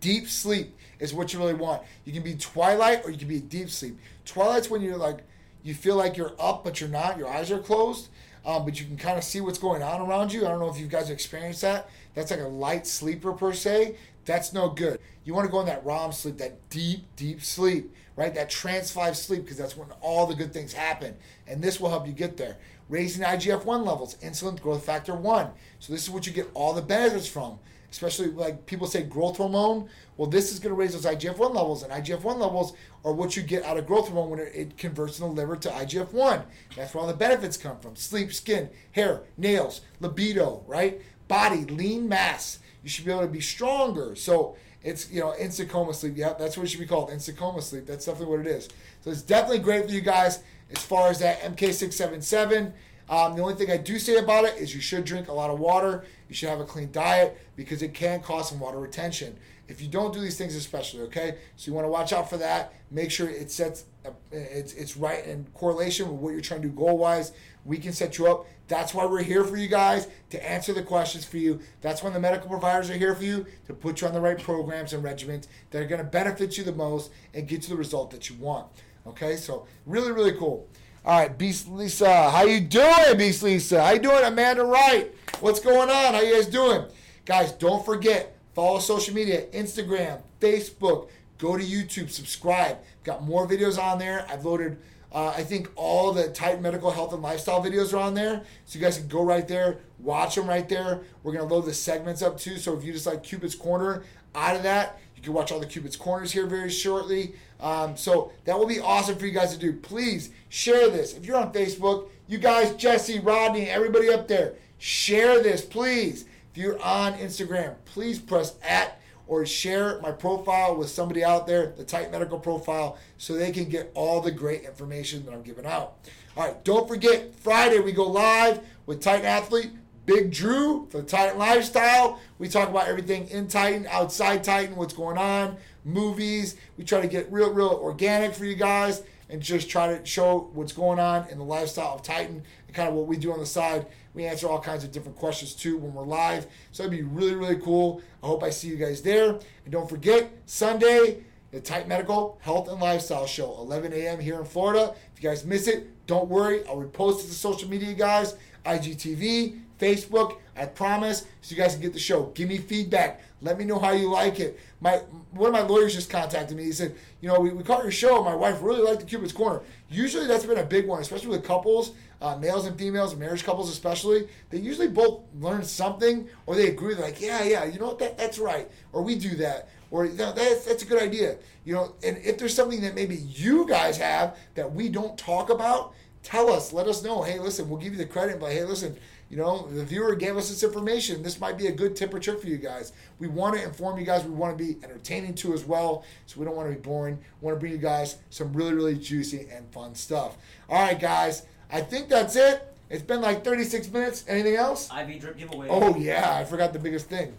Deep 0.01 0.27
sleep 0.27 0.75
is 0.99 1.13
what 1.13 1.33
you 1.33 1.39
really 1.39 1.53
want. 1.53 1.81
You 2.03 2.13
can 2.13 2.23
be 2.23 2.35
twilight 2.35 3.05
or 3.05 3.11
you 3.11 3.17
can 3.17 3.27
be 3.27 3.39
deep 3.39 3.69
sleep. 3.69 3.97
Twilight's 4.25 4.69
when 4.69 4.81
you're 4.81 4.97
like 4.97 5.19
you 5.63 5.73
feel 5.73 5.95
like 5.95 6.15
you're 6.15 6.33
up, 6.39 6.63
but 6.63 6.79
you're 6.79 6.89
not. 6.89 7.17
Your 7.17 7.27
eyes 7.27 7.51
are 7.51 7.59
closed. 7.59 8.09
um, 8.45 8.63
but 8.65 8.79
you 8.79 8.85
can 8.85 8.97
kind 8.97 9.17
of 9.17 9.23
see 9.23 9.41
what's 9.41 9.57
going 9.57 9.81
on 9.81 10.01
around 10.07 10.31
you. 10.31 10.45
I 10.45 10.49
don't 10.49 10.59
know 10.59 10.69
if 10.69 10.79
you 10.79 10.87
guys 10.87 11.09
experienced 11.09 11.61
that. 11.61 11.89
That's 12.13 12.31
like 12.31 12.39
a 12.39 12.47
light 12.47 12.85
sleeper 12.85 13.33
per 13.33 13.53
se. 13.53 13.95
That's 14.25 14.53
no 14.53 14.69
good. 14.69 14.99
You 15.23 15.33
want 15.33 15.45
to 15.47 15.51
go 15.51 15.59
in 15.59 15.65
that 15.65 15.85
REM 15.85 16.11
sleep, 16.11 16.37
that 16.37 16.69
deep, 16.69 17.05
deep 17.15 17.43
sleep, 17.43 17.93
right? 18.15 18.33
That 18.33 18.49
trance 18.49 18.91
five 18.91 19.17
sleep, 19.17 19.43
because 19.43 19.57
that's 19.57 19.75
when 19.75 19.89
all 20.01 20.27
the 20.27 20.35
good 20.35 20.53
things 20.53 20.73
happen. 20.73 21.15
And 21.47 21.63
this 21.63 21.79
will 21.79 21.89
help 21.89 22.05
you 22.05 22.13
get 22.13 22.37
there. 22.37 22.57
Raising 22.87 23.23
IGF 23.23 23.65
1 23.65 23.83
levels, 23.83 24.15
insulin 24.15 24.61
growth 24.61 24.85
factor 24.85 25.15
1. 25.15 25.49
So, 25.79 25.93
this 25.93 26.03
is 26.03 26.09
what 26.09 26.27
you 26.27 26.33
get 26.33 26.49
all 26.53 26.73
the 26.73 26.81
benefits 26.81 27.27
from 27.27 27.59
especially 27.95 28.27
like 28.27 28.65
people 28.65 28.87
say 28.87 29.03
growth 29.03 29.37
hormone. 29.37 29.87
Well, 30.17 30.29
this 30.29 30.51
is 30.51 30.59
going 30.59 30.75
to 30.75 30.79
raise 30.79 30.91
those 30.91 31.05
IGF 31.05 31.37
1 31.37 31.53
levels, 31.53 31.81
and 31.81 31.93
IGF 31.93 32.23
1 32.23 32.39
levels 32.39 32.73
are 33.05 33.13
what 33.13 33.37
you 33.37 33.43
get 33.43 33.63
out 33.63 33.77
of 33.77 33.87
growth 33.87 34.09
hormone 34.09 34.31
when 34.31 34.39
it, 34.39 34.77
converts 34.77 35.17
in 35.19 35.27
the 35.27 35.31
liver 35.31 35.55
to 35.55 35.69
IGF 35.69 36.11
1. 36.11 36.43
That's 36.75 36.93
where 36.93 37.01
all 37.01 37.07
the 37.07 37.13
benefits 37.13 37.55
come 37.55 37.79
from 37.79 37.95
sleep, 37.95 38.33
skin, 38.33 38.69
hair, 38.91 39.21
nails, 39.37 39.79
libido, 40.01 40.63
right? 40.67 41.01
Body, 41.29 41.63
lean 41.63 42.09
mass. 42.09 42.59
You 42.83 42.89
should 42.89 43.05
be 43.05 43.11
able 43.11 43.21
to 43.21 43.27
be 43.27 43.41
stronger. 43.41 44.15
So, 44.15 44.57
it's 44.83 45.09
you 45.09 45.19
know 45.19 45.33
instant 45.39 45.69
coma 45.69 45.95
sleep. 45.95 46.13
Yeah, 46.15 46.33
that's 46.33 46.55
what 46.55 46.67
it 46.67 46.69
should 46.69 46.79
be 46.79 46.85
called, 46.85 47.09
instant 47.09 47.39
coma 47.39 47.59
sleep. 47.63 47.87
That's 47.87 48.05
definitely 48.05 48.37
what 48.37 48.45
it 48.45 48.51
is. 48.51 48.69
So 49.01 49.09
it's 49.09 49.23
definitely 49.23 49.59
great 49.59 49.85
for 49.85 49.91
you 49.91 50.01
guys 50.01 50.43
as 50.71 50.83
far 50.83 51.09
as 51.09 51.19
that 51.19 51.41
MK677. 51.41 52.73
Um, 53.07 53.35
the 53.35 53.41
only 53.41 53.53
thing 53.53 53.69
I 53.69 53.77
do 53.77 53.99
say 53.99 54.17
about 54.17 54.45
it 54.45 54.57
is 54.57 54.73
you 54.73 54.81
should 54.81 55.05
drink 55.05 55.27
a 55.27 55.33
lot 55.33 55.49
of 55.49 55.59
water. 55.59 56.05
You 56.27 56.33
should 56.33 56.49
have 56.49 56.59
a 56.59 56.65
clean 56.65 56.91
diet 56.91 57.37
because 57.55 57.83
it 57.83 57.93
can 57.93 58.21
cause 58.21 58.49
some 58.49 58.59
water 58.59 58.79
retention. 58.79 59.37
If 59.67 59.81
you 59.81 59.87
don't 59.87 60.13
do 60.13 60.19
these 60.19 60.37
things, 60.37 60.55
especially, 60.55 61.01
okay, 61.01 61.37
so 61.55 61.69
you 61.69 61.73
want 61.73 61.85
to 61.85 61.91
watch 61.91 62.13
out 62.13 62.29
for 62.29 62.37
that. 62.37 62.73
Make 62.91 63.09
sure 63.09 63.29
it 63.29 63.51
sets, 63.51 63.85
it's 64.31 64.73
it's 64.73 64.95
right 64.95 65.25
in 65.25 65.47
correlation 65.55 66.07
with 66.09 66.19
what 66.19 66.33
you're 66.33 66.41
trying 66.41 66.61
to 66.61 66.67
do 66.67 66.73
goal 66.73 66.97
wise. 66.97 67.31
We 67.63 67.79
can 67.79 67.93
set 67.93 68.19
you 68.19 68.27
up. 68.27 68.45
That's 68.67 68.93
why 68.93 69.05
we're 69.05 69.23
here 69.23 69.43
for 69.43 69.57
you 69.57 69.67
guys 69.67 70.07
to 70.29 70.47
answer 70.47 70.71
the 70.71 70.83
questions 70.83 71.25
for 71.25 71.37
you. 71.37 71.59
That's 71.81 72.03
when 72.03 72.13
the 72.13 72.19
medical 72.19 72.47
providers 72.47 72.91
are 72.91 72.97
here 72.97 73.15
for 73.15 73.23
you 73.23 73.45
to 73.65 73.73
put 73.73 74.01
you 74.01 74.07
on 74.07 74.13
the 74.13 74.21
right 74.21 74.39
programs 74.39 74.93
and 74.93 75.03
regimens 75.03 75.47
that 75.71 75.81
are 75.81 75.87
going 75.87 76.01
to 76.01 76.07
benefit 76.07 76.57
you 76.57 76.63
the 76.63 76.71
most 76.71 77.11
and 77.33 77.47
get 77.47 77.63
you 77.63 77.69
the 77.69 77.75
result 77.75 78.11
that 78.11 78.29
you 78.29 78.35
want. 78.35 78.67
Okay, 79.07 79.35
so 79.35 79.67
really, 79.85 80.11
really 80.11 80.33
cool. 80.33 80.67
All 81.05 81.19
right, 81.19 81.37
Beast 81.37 81.67
Lisa, 81.67 82.31
how 82.31 82.43
you 82.43 82.59
doing, 82.59 83.17
Beast 83.17 83.43
Lisa? 83.43 83.83
How 83.83 83.91
you 83.91 83.99
doing, 83.99 84.23
Amanda 84.23 84.63
Wright? 84.63 85.13
What's 85.41 85.59
going 85.59 85.91
on? 85.91 86.15
How 86.15 86.21
you 86.21 86.33
guys 86.33 86.47
doing? 86.47 86.85
Guys, 87.25 87.51
don't 87.51 87.85
forget, 87.85 88.35
follow 88.55 88.79
social 88.79 89.13
media, 89.13 89.45
Instagram, 89.53 90.21
Facebook, 90.41 91.09
go 91.37 91.55
to 91.55 91.63
YouTube, 91.63 92.09
subscribe. 92.09 92.77
Got 93.03 93.23
more 93.23 93.47
videos 93.47 93.79
on 93.79 93.99
there. 93.99 94.25
I've 94.27 94.43
loaded, 94.43 94.79
uh, 95.11 95.27
I 95.27 95.43
think 95.43 95.69
all 95.75 96.11
the 96.11 96.29
Titan 96.29 96.63
Medical 96.63 96.89
Health 96.89 97.13
and 97.13 97.21
Lifestyle 97.21 97.63
videos 97.63 97.93
are 97.93 97.97
on 97.97 98.15
there. 98.15 98.41
So 98.65 98.79
you 98.79 98.83
guys 98.83 98.97
can 98.97 99.07
go 99.07 99.21
right 99.23 99.47
there, 99.47 99.81
watch 99.99 100.33
them 100.33 100.47
right 100.47 100.67
there. 100.67 101.01
We're 101.21 101.33
going 101.33 101.47
to 101.47 101.53
load 101.53 101.65
the 101.65 101.73
segments 101.75 102.23
up 102.23 102.39
too. 102.39 102.57
So 102.57 102.75
if 102.75 102.83
you 102.83 102.91
just 102.91 103.05
like 103.05 103.21
Cupid's 103.21 103.53
Corner 103.53 104.03
out 104.33 104.55
of 104.55 104.63
that, 104.63 104.99
you 105.15 105.21
can 105.21 105.33
watch 105.33 105.51
all 105.51 105.59
the 105.59 105.67
Cupid's 105.67 105.95
Corners 105.95 106.31
here 106.31 106.47
very 106.47 106.71
shortly. 106.71 107.35
Um, 107.59 107.95
so 107.95 108.31
that 108.45 108.57
will 108.57 108.67
be 108.67 108.79
awesome 108.79 109.15
for 109.17 109.25
you 109.25 109.31
guys 109.31 109.53
to 109.53 109.59
do. 109.59 109.73
Please 109.73 110.29
share 110.49 110.89
this. 110.89 111.13
If 111.13 111.25
you're 111.25 111.37
on 111.37 111.53
Facebook, 111.53 112.09
you 112.27 112.37
guys, 112.37 112.73
Jesse, 112.75 113.19
Rodney, 113.19 113.69
everybody 113.69 114.09
up 114.09 114.27
there, 114.27 114.55
share 114.77 115.41
this, 115.41 115.63
please. 115.63 116.25
If 116.51 116.57
you're 116.57 116.81
on 116.81 117.13
Instagram, 117.13 117.75
please 117.85 118.19
press 118.19 118.55
at 118.63 118.99
or 119.27 119.45
share 119.45 119.99
my 120.01 120.11
profile 120.11 120.75
with 120.75 120.89
somebody 120.89 121.23
out 121.23 121.47
there, 121.47 121.73
the 121.75 121.83
Titan 121.83 122.11
Medical 122.11 122.39
profile, 122.39 122.97
so 123.17 123.33
they 123.33 123.51
can 123.51 123.65
get 123.65 123.91
all 123.95 124.21
the 124.21 124.31
great 124.31 124.63
information 124.63 125.25
that 125.25 125.33
I'm 125.33 125.41
giving 125.41 125.65
out. 125.65 125.97
All 126.37 126.45
right, 126.45 126.63
don't 126.63 126.87
forget, 126.87 127.33
Friday 127.39 127.79
we 127.79 127.91
go 127.91 128.07
live 128.07 128.59
with 128.85 129.01
Titan 129.01 129.25
Athlete. 129.25 129.71
Big 130.05 130.31
Drew 130.31 130.87
for 130.91 130.97
the 130.99 131.07
Titan 131.07 131.39
Lifestyle. 131.39 132.19
We 132.37 132.47
talk 132.47 132.69
about 132.69 132.87
everything 132.87 133.27
in 133.29 133.47
Titan, 133.47 133.87
outside 133.89 134.43
Titan, 134.43 134.75
what's 134.75 134.93
going 134.93 135.17
on, 135.17 135.57
movies. 135.85 136.55
We 136.77 136.83
try 136.83 137.01
to 137.01 137.07
get 137.07 137.31
real, 137.31 137.53
real 137.53 137.79
organic 137.81 138.33
for 138.33 138.45
you 138.45 138.55
guys 138.55 139.03
and 139.29 139.41
just 139.41 139.69
try 139.69 139.95
to 139.95 140.05
show 140.05 140.49
what's 140.53 140.73
going 140.73 140.99
on 140.99 141.27
in 141.29 141.37
the 141.37 141.43
lifestyle 141.43 141.95
of 141.95 142.03
Titan 142.03 142.43
and 142.67 142.75
kind 142.75 142.89
of 142.89 142.95
what 142.95 143.07
we 143.07 143.17
do 143.17 143.31
on 143.31 143.39
the 143.39 143.45
side. 143.45 143.85
We 144.13 144.25
answer 144.25 144.47
all 144.47 144.59
kinds 144.59 144.83
of 144.83 144.91
different 144.91 145.17
questions 145.17 145.53
too 145.53 145.77
when 145.77 145.93
we're 145.93 146.05
live. 146.05 146.47
So 146.71 146.83
it'd 146.83 146.91
be 146.91 147.03
really, 147.03 147.35
really 147.35 147.57
cool. 147.57 148.01
I 148.23 148.27
hope 148.27 148.43
I 148.43 148.49
see 148.49 148.67
you 148.67 148.75
guys 148.75 149.01
there. 149.01 149.29
And 149.29 149.71
don't 149.71 149.89
forget, 149.89 150.31
Sunday, 150.45 151.23
the 151.51 151.59
Titan 151.59 151.87
Medical 151.87 152.37
Health 152.41 152.67
and 152.69 152.79
Lifestyle 152.79 153.25
Show, 153.25 153.55
11 153.59 153.93
a.m. 153.93 154.19
here 154.19 154.39
in 154.39 154.45
Florida. 154.45 154.93
If 155.15 155.23
you 155.23 155.29
guys 155.29 155.45
miss 155.45 155.67
it, 155.67 155.87
don't 156.07 156.29
worry. 156.29 156.65
I'll 156.67 156.77
repost 156.77 157.23
it 157.23 157.27
to 157.27 157.33
social 157.33 157.69
media, 157.69 157.93
guys. 157.93 158.35
IGTV, 158.65 159.59
Facebook. 159.79 160.37
I 160.55 160.65
promise, 160.65 161.25
so 161.41 161.55
you 161.55 161.57
guys 161.61 161.73
can 161.73 161.81
get 161.81 161.93
the 161.93 161.99
show. 161.99 162.27
Give 162.35 162.47
me 162.47 162.57
feedback. 162.57 163.21
Let 163.41 163.57
me 163.57 163.65
know 163.65 163.79
how 163.79 163.91
you 163.91 164.09
like 164.09 164.39
it. 164.39 164.59
My 164.79 164.97
one 165.31 165.47
of 165.47 165.53
my 165.53 165.61
lawyers 165.61 165.93
just 165.93 166.09
contacted 166.09 166.55
me. 166.55 166.63
He 166.63 166.71
said, 166.71 166.95
you 167.21 167.27
know, 167.27 167.39
we, 167.39 167.49
we 167.49 167.63
caught 167.63 167.83
your 167.83 167.91
show. 167.91 168.23
My 168.23 168.33
wife 168.33 168.61
really 168.61 168.81
liked 168.81 169.01
the 169.01 169.05
Cupid's 169.05 169.33
Corner. 169.33 169.61
Usually 169.89 170.25
that's 170.25 170.45
been 170.45 170.57
a 170.57 170.63
big 170.63 170.87
one, 170.87 171.01
especially 171.01 171.27
with 171.27 171.43
couples, 171.43 171.91
uh, 172.21 172.37
males 172.37 172.65
and 172.65 172.77
females, 172.77 173.15
marriage 173.15 173.43
couples 173.43 173.69
especially. 173.69 174.27
They 174.49 174.59
usually 174.59 174.87
both 174.87 175.23
learn 175.39 175.63
something 175.63 176.27
or 176.45 176.55
they 176.55 176.69
agree. 176.69 176.93
They're 176.93 177.05
like, 177.05 177.21
yeah, 177.21 177.43
yeah, 177.43 177.65
you 177.65 177.77
know 177.77 177.87
what, 177.87 177.99
that, 177.99 178.17
that's 178.17 178.39
right. 178.39 178.69
Or 178.93 179.03
we 179.03 179.15
do 179.15 179.35
that. 179.35 179.69
Or 179.91 180.07
know, 180.07 180.33
that's, 180.33 180.65
that's 180.65 180.83
a 180.83 180.85
good 180.85 181.01
idea. 181.01 181.37
You 181.65 181.75
know, 181.75 181.95
and 182.03 182.17
if 182.17 182.37
there's 182.37 182.55
something 182.55 182.81
that 182.81 182.95
maybe 182.95 183.15
you 183.15 183.67
guys 183.67 183.97
have 183.97 184.37
that 184.55 184.71
we 184.71 184.89
don't 184.89 185.17
talk 185.17 185.49
about, 185.49 185.93
tell 186.23 186.49
us. 186.49 186.73
Let 186.73 186.87
us 186.87 187.03
know. 187.03 187.21
Hey, 187.21 187.39
listen, 187.39 187.69
we'll 187.69 187.79
give 187.79 187.93
you 187.93 187.99
the 187.99 188.05
credit, 188.05 188.39
but 188.39 188.51
hey, 188.51 188.63
listen, 188.63 188.97
you 189.29 189.37
know, 189.37 189.67
the 189.67 189.83
viewer 189.83 190.15
gave 190.15 190.37
us 190.37 190.49
this 190.49 190.63
information. 190.63 191.23
This 191.23 191.39
might 191.39 191.57
be 191.57 191.67
a 191.67 191.71
good 191.71 191.95
tip 191.95 192.13
or 192.13 192.19
trick 192.19 192.39
for 192.39 192.47
you 192.47 192.57
guys. 192.57 192.93
We 193.17 193.27
want 193.27 193.57
to 193.57 193.63
inform 193.63 193.97
you 193.97 194.05
guys. 194.05 194.23
We 194.23 194.29
want 194.29 194.57
to 194.57 194.63
be 194.63 194.77
entertaining 194.83 195.33
too 195.33 195.53
as 195.53 195.65
well. 195.65 196.03
So 196.27 196.39
we 196.39 196.45
don't 196.45 196.55
want 196.55 196.69
to 196.69 196.75
be 196.75 196.81
boring. 196.81 197.17
We 197.41 197.45
want 197.45 197.55
to 197.55 197.59
bring 197.59 197.71
you 197.71 197.79
guys 197.79 198.17
some 198.29 198.53
really, 198.53 198.73
really 198.73 198.95
juicy 198.95 199.47
and 199.51 199.71
fun 199.71 199.95
stuff. 199.95 200.37
All 200.69 200.79
right, 200.81 200.99
guys. 200.99 201.43
I 201.71 201.81
think 201.81 202.07
that's 202.07 202.35
it. 202.35 202.71
It's 202.89 203.01
been 203.01 203.21
like 203.21 203.43
36 203.43 203.91
minutes. 203.91 204.25
Anything 204.27 204.55
else? 204.55 204.89
IV 204.91 205.19
drip 205.19 205.37
giveaway. 205.37 205.67
Oh 205.69 205.95
yeah, 205.95 206.35
I 206.35 206.45
forgot 206.45 206.71
the 206.71 206.79
biggest 206.79 207.09
thing. 207.09 207.33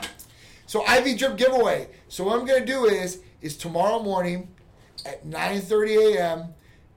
so 0.66 0.84
IV 0.92 1.16
drip 1.16 1.36
giveaway. 1.36 1.88
So 2.08 2.24
what 2.24 2.38
I'm 2.38 2.46
gonna 2.46 2.66
do 2.66 2.86
is 2.86 3.20
is 3.40 3.56
tomorrow 3.56 4.02
morning 4.02 4.48
at 5.06 5.24
9:30 5.24 6.16
a.m. 6.16 6.54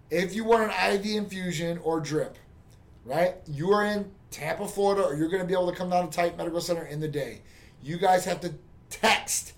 If 0.10 0.34
you 0.36 0.44
want 0.44 0.72
an 0.72 0.96
IV 0.96 1.06
infusion 1.06 1.78
or 1.84 2.00
drip, 2.00 2.38
right? 3.06 3.36
You 3.48 3.72
are 3.72 3.86
in 3.86 4.12
Tampa, 4.32 4.68
Florida, 4.68 5.04
or 5.04 5.16
you're 5.16 5.30
going 5.30 5.42
to 5.42 5.48
be 5.48 5.54
able 5.54 5.70
to 5.70 5.78
come 5.78 5.90
down 5.90 6.10
to 6.10 6.16
Titan 6.16 6.38
Medical 6.38 6.62
Center 6.62 6.86
in 6.86 7.00
the 7.00 7.08
day. 7.08 7.42
You 7.84 7.98
guys 7.98 8.26
have 8.26 8.40
to 8.42 8.54
text 8.90 9.54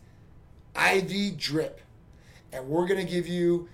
IV 0.76 1.38
drip, 1.38 1.82
and 2.52 2.68
we're 2.68 2.88
going 2.88 3.06
to 3.06 3.12
give 3.12 3.28
you 3.28 3.70